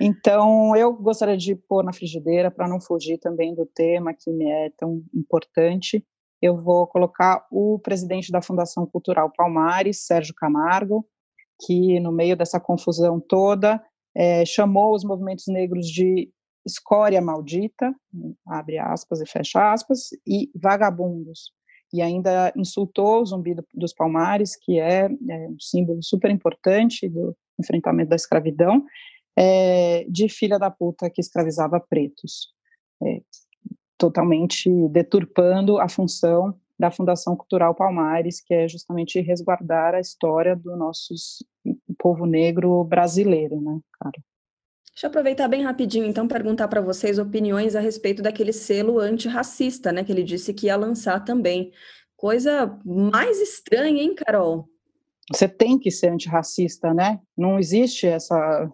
Então, 0.00 0.74
eu 0.76 0.92
gostaria 0.92 1.36
de 1.36 1.54
pôr 1.54 1.84
na 1.84 1.92
frigideira 1.92 2.50
para 2.50 2.68
não 2.68 2.80
fugir 2.80 3.18
também 3.18 3.54
do 3.54 3.66
tema 3.66 4.14
que 4.14 4.30
me 4.30 4.50
é 4.50 4.70
tão 4.76 5.02
importante 5.14 6.04
eu 6.40 6.56
vou 6.56 6.86
colocar 6.86 7.44
o 7.50 7.78
presidente 7.80 8.30
da 8.30 8.40
Fundação 8.40 8.86
Cultural 8.86 9.30
Palmares, 9.36 10.06
Sérgio 10.06 10.34
Camargo, 10.34 11.04
que 11.66 11.98
no 11.98 12.12
meio 12.12 12.36
dessa 12.36 12.60
confusão 12.60 13.20
toda 13.20 13.82
é, 14.16 14.44
chamou 14.44 14.94
os 14.94 15.04
movimentos 15.04 15.46
negros 15.48 15.88
de 15.88 16.30
escória 16.64 17.20
maldita, 17.20 17.92
abre 18.46 18.78
aspas 18.78 19.20
e 19.20 19.26
fecha 19.26 19.72
aspas, 19.72 20.10
e 20.26 20.50
vagabundos. 20.54 21.52
E 21.92 22.02
ainda 22.02 22.52
insultou 22.54 23.22
o 23.22 23.26
Zumbi 23.26 23.56
dos 23.74 23.94
Palmares, 23.94 24.54
que 24.56 24.78
é, 24.78 25.06
é 25.06 25.48
um 25.48 25.58
símbolo 25.58 26.02
super 26.02 26.30
importante 26.30 27.08
do 27.08 27.34
enfrentamento 27.58 28.10
da 28.10 28.16
escravidão, 28.16 28.84
é, 29.40 30.04
de 30.08 30.28
filha 30.28 30.58
da 30.58 30.68
puta 30.68 31.08
que 31.08 31.20
escravizava 31.20 31.78
pretos. 31.78 32.52
É, 33.00 33.20
totalmente 33.96 34.68
deturpando 34.88 35.78
a 35.78 35.88
função 35.88 36.58
da 36.78 36.90
Fundação 36.90 37.36
Cultural 37.36 37.74
Palmares, 37.74 38.40
que 38.40 38.54
é 38.54 38.68
justamente 38.68 39.20
resguardar 39.20 39.94
a 39.94 40.00
história 40.00 40.56
do 40.56 40.76
nosso 40.76 41.14
povo 41.98 42.26
negro 42.26 42.82
brasileiro, 42.84 43.60
né, 43.60 43.78
cara? 44.00 44.22
Deixa 44.92 45.06
eu 45.06 45.08
aproveitar 45.10 45.46
bem 45.46 45.62
rapidinho, 45.62 46.06
então, 46.06 46.26
perguntar 46.26 46.66
para 46.66 46.80
vocês 46.80 47.18
opiniões 47.18 47.76
a 47.76 47.80
respeito 47.80 48.22
daquele 48.22 48.52
selo 48.52 48.98
antirracista, 48.98 49.92
né, 49.92 50.02
que 50.02 50.10
ele 50.10 50.24
disse 50.24 50.52
que 50.52 50.66
ia 50.66 50.76
lançar 50.76 51.24
também. 51.24 51.72
Coisa 52.16 52.76
mais 52.84 53.40
estranha, 53.40 54.02
hein, 54.02 54.14
Carol? 54.14 54.68
Você 55.32 55.48
tem 55.48 55.78
que 55.78 55.90
ser 55.90 56.08
antirracista, 56.08 56.92
né? 56.92 57.20
Não 57.36 57.58
existe 57.58 58.06
essa 58.06 58.68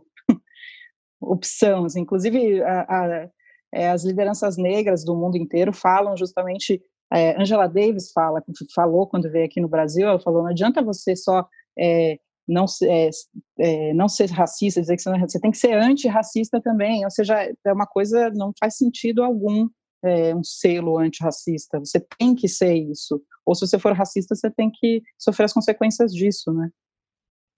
opção. 1.31 1.87
Inclusive, 1.97 2.63
a, 2.63 2.81
a 2.89 3.29
é, 3.75 3.91
as 3.91 4.05
lideranças 4.05 4.57
negras 4.57 5.05
do 5.05 5.17
mundo 5.17 5.37
inteiro 5.37 5.73
falam 5.73 6.17
justamente. 6.17 6.81
É, 7.13 7.41
Angela 7.41 7.67
Davis 7.67 8.11
fala, 8.13 8.43
falou 8.75 9.07
quando 9.07 9.31
veio 9.31 9.45
aqui 9.45 9.61
no 9.61 9.69
Brasil, 9.69 10.09
ela 10.09 10.21
falou: 10.21 10.43
não 10.43 10.51
adianta 10.51 10.83
você 10.83 11.15
só 11.15 11.47
é, 11.79 12.19
não, 12.47 12.67
é, 12.83 13.11
é, 13.59 13.95
não 13.95 14.09
ser 14.09 14.31
racista, 14.31 14.81
dizer 14.81 14.97
que 14.97 15.03
você, 15.03 15.11
é 15.11 15.19
você 15.19 15.41
tem 15.41 15.51
que 15.51 15.59
ser 15.59 15.75
antirracista 15.75 16.61
também, 16.61 17.05
ou 17.05 17.11
seja, 17.11 17.53
é 17.65 17.73
uma 17.73 17.87
coisa, 17.87 18.31
não 18.31 18.53
faz 18.59 18.77
sentido 18.77 19.23
algum 19.23 19.69
é, 20.05 20.35
um 20.35 20.45
selo 20.45 20.99
antirracista, 20.99 21.79
você 21.79 22.01
tem 22.19 22.35
que 22.35 22.49
ser 22.49 22.75
isso, 22.75 23.21
ou 23.45 23.55
se 23.55 23.67
você 23.67 23.79
for 23.79 23.93
racista, 23.93 24.35
você 24.35 24.51
tem 24.51 24.71
que 24.71 25.03
sofrer 25.19 25.45
as 25.45 25.53
consequências 25.53 26.13
disso, 26.13 26.53
né? 26.53 26.69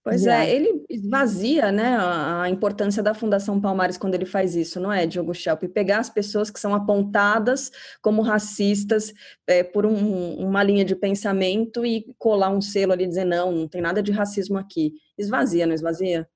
Pois 0.07 0.25
é, 0.25 0.55
ele 0.55 0.87
esvazia 0.89 1.73
né, 1.73 1.97
a, 1.99 2.49
importância 2.49 3.03
da 3.03 3.13
Fundação 3.13 3.61
Palmares 3.61 3.99
quando 3.99 4.15
ele 4.15 4.25
faz 4.25 4.55
isso, 4.55 4.79
não 4.79 4.93
é, 4.93 5.05
Diogo 5.05 5.35
Schelp? 5.35 5.65
Pegar 5.65 5.99
as 5.99 6.09
pessoas 6.09 6.49
que 6.49 6.61
são 6.61 6.73
apontadas 6.73 7.73
como 8.01 8.23
racistas 8.23 9.13
é, 9.49 9.65
por 9.65 9.85
um, 9.85 10.35
uma 10.37 10.63
linha 10.63 10.85
de 10.85 10.95
pensamento 10.95 11.85
e 11.85 12.15
colar 12.19 12.51
um 12.51 12.61
selo 12.61 12.93
ali 12.93 13.03
e 13.03 13.09
dizer, 13.09 13.25
não, 13.25 13.51
não 13.51 13.67
tem 13.67 13.81
nada 13.81 14.01
de 14.01 14.13
racismo 14.13 14.57
aqui. 14.57 14.93
Esvazia, 15.19 15.67
não 15.67 15.75
esvazia? 15.75 16.29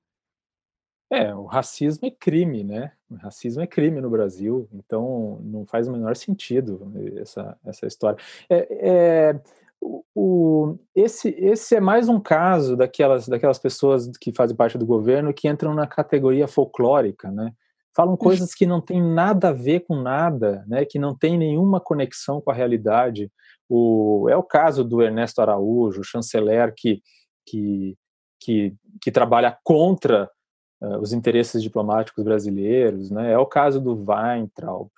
É, 1.09 1.33
o 1.33 1.45
racismo 1.45 2.05
é 2.05 2.11
crime, 2.11 2.65
né? 2.65 2.91
O 3.09 3.15
racismo 3.15 3.61
é 3.61 3.67
crime 3.67 4.01
no 4.01 4.09
Brasil, 4.09 4.67
então 4.73 5.39
não 5.45 5.65
faz 5.65 5.87
o 5.87 5.93
menor 5.93 6.17
sentido 6.17 6.91
essa, 7.21 7.57
essa 7.65 7.87
história. 7.87 8.21
É, 8.49 8.67
é 9.29 9.41
o, 9.81 10.77
esse, 10.95 11.29
esse 11.29 11.75
é 11.75 11.79
mais 11.79 12.07
um 12.07 12.19
caso 12.19 12.75
daquelas, 12.77 13.27
daquelas 13.27 13.57
pessoas 13.57 14.09
que 14.19 14.31
fazem 14.35 14.55
parte 14.55 14.77
do 14.77 14.85
governo 14.85 15.33
que 15.33 15.47
entram 15.47 15.73
na 15.73 15.87
categoria 15.87 16.47
folclórica, 16.47 17.31
né? 17.31 17.51
Falam 17.93 18.15
coisas 18.15 18.53
que 18.53 18.65
não 18.65 18.79
têm 18.79 19.01
nada 19.01 19.49
a 19.49 19.53
ver 19.53 19.81
com 19.81 19.95
nada, 19.95 20.63
né? 20.67 20.85
Que 20.85 20.97
não 20.97 21.17
tem 21.17 21.37
nenhuma 21.37 21.79
conexão 21.79 22.39
com 22.39 22.51
a 22.51 22.53
realidade. 22.53 23.29
O, 23.67 24.27
é 24.29 24.37
o 24.37 24.43
caso 24.43 24.83
do 24.83 25.01
Ernesto 25.01 25.41
Araújo, 25.41 26.03
chanceler 26.03 26.73
que, 26.75 27.01
que, 27.45 27.97
que, 28.39 28.73
que 29.01 29.11
trabalha 29.11 29.57
contra 29.63 30.29
uh, 30.81 30.99
os 30.99 31.11
interesses 31.11 31.61
diplomáticos 31.61 32.23
brasileiros, 32.23 33.11
né? 33.11 33.31
É 33.33 33.37
o 33.37 33.45
caso 33.45 33.81
do 33.81 33.93
Weintraub. 33.93 34.89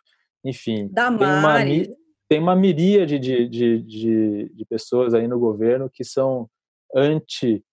Enfim, 0.45 0.89
da 0.91 1.09
Mari 1.09 1.95
tem 2.33 2.39
uma 2.39 2.55
miríade 2.55 3.19
de, 3.19 3.47
de, 3.47 3.79
de, 3.83 4.51
de, 4.55 4.65
pessoas 4.65 5.13
aí 5.13 5.27
no 5.27 5.37
governo 5.37 5.87
que 5.87 6.03
são 6.03 6.49
anti, 6.95 7.63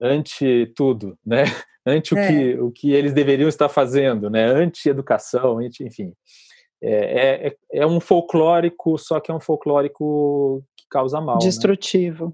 anti 0.00 0.72
tudo, 0.74 1.18
né? 1.24 1.44
Anti 1.84 2.16
é. 2.16 2.22
o, 2.22 2.28
que, 2.28 2.60
o 2.60 2.70
que 2.70 2.92
eles 2.92 3.12
deveriam 3.12 3.48
estar 3.48 3.68
fazendo, 3.68 4.30
né? 4.30 4.46
Anti-educação, 4.46 5.58
anti, 5.58 5.82
enfim. 5.82 6.14
é, 6.80 7.48
é, 7.48 7.56
é, 7.72 7.86
um 7.86 7.98
folclórico, 7.98 8.96
só 8.96 9.18
que 9.18 9.32
é 9.32 9.34
um 9.34 9.40
folclórico 9.40 10.64
que 10.76 10.86
causa 10.88 11.20
mal. 11.20 11.34
Né? 11.34 11.40
Destrutivo. 11.42 12.26
Né? 12.26 12.32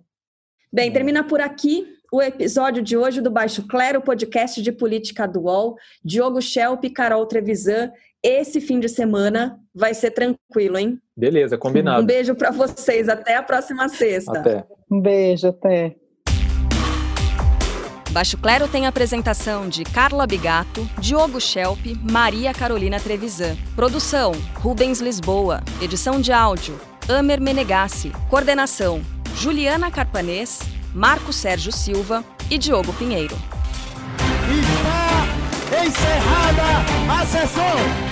Bem, 0.71 0.93
termina 0.93 1.25
por 1.25 1.41
aqui 1.41 1.97
o 2.13 2.21
episódio 2.21 2.83
de 2.83 2.95
hoje 2.95 3.23
do 3.23 3.31
Baixo 3.31 3.67
Clero, 3.67 4.03
podcast 4.03 4.63
de 4.63 4.71
política 4.71 5.27
do 5.27 5.41
UOL. 5.41 5.77
Diogo 6.05 6.43
Schelp 6.43 6.85
e 6.85 6.91
Carol 6.91 7.25
Trevisan. 7.25 7.91
Esse 8.23 8.61
fim 8.61 8.79
de 8.79 8.89
semana 8.89 9.59
vai 9.75 9.95
ser 9.95 10.11
tranquilo, 10.11 10.77
hein? 10.77 11.01
Beleza, 11.19 11.59
combinado. 11.59 12.01
Um 12.01 12.07
beijo 12.07 12.33
para 12.33 12.53
vocês. 12.53 13.09
Até 13.09 13.37
a 13.37 13.43
próxima 13.43 13.89
sexta. 13.89 14.39
Até. 14.39 14.65
Um 14.89 15.01
beijo, 15.01 15.49
até. 15.49 15.97
Baixo 18.13 18.39
Clero 18.39 18.69
tem 18.69 18.87
a 18.87 18.89
apresentação 18.89 19.69
de 19.69 19.83
Carla 19.83 20.27
Bigato, 20.29 20.89
Diogo 21.01 21.41
Schelp, 21.41 21.81
Maria 22.09 22.55
Carolina 22.55 23.01
Trevisan. 23.01 23.57
Produção: 23.75 24.31
Rubens 24.55 25.01
Lisboa. 25.01 25.61
Edição 25.83 26.21
de 26.21 26.33
áudio: 26.33 26.79
Amer 27.09 27.41
Menegassi. 27.41 28.13
Coordenação: 28.31 29.03
Juliana 29.35 29.91
Carpanês, 29.91 30.61
Marco 30.95 31.33
Sérgio 31.33 31.73
Silva 31.73 32.25
e 32.49 32.57
Diogo 32.57 32.93
Pinheiro. 32.93 33.35
Está 34.49 35.85
encerrada 35.85 37.21
a 37.21 37.27
sessão! 37.27 38.08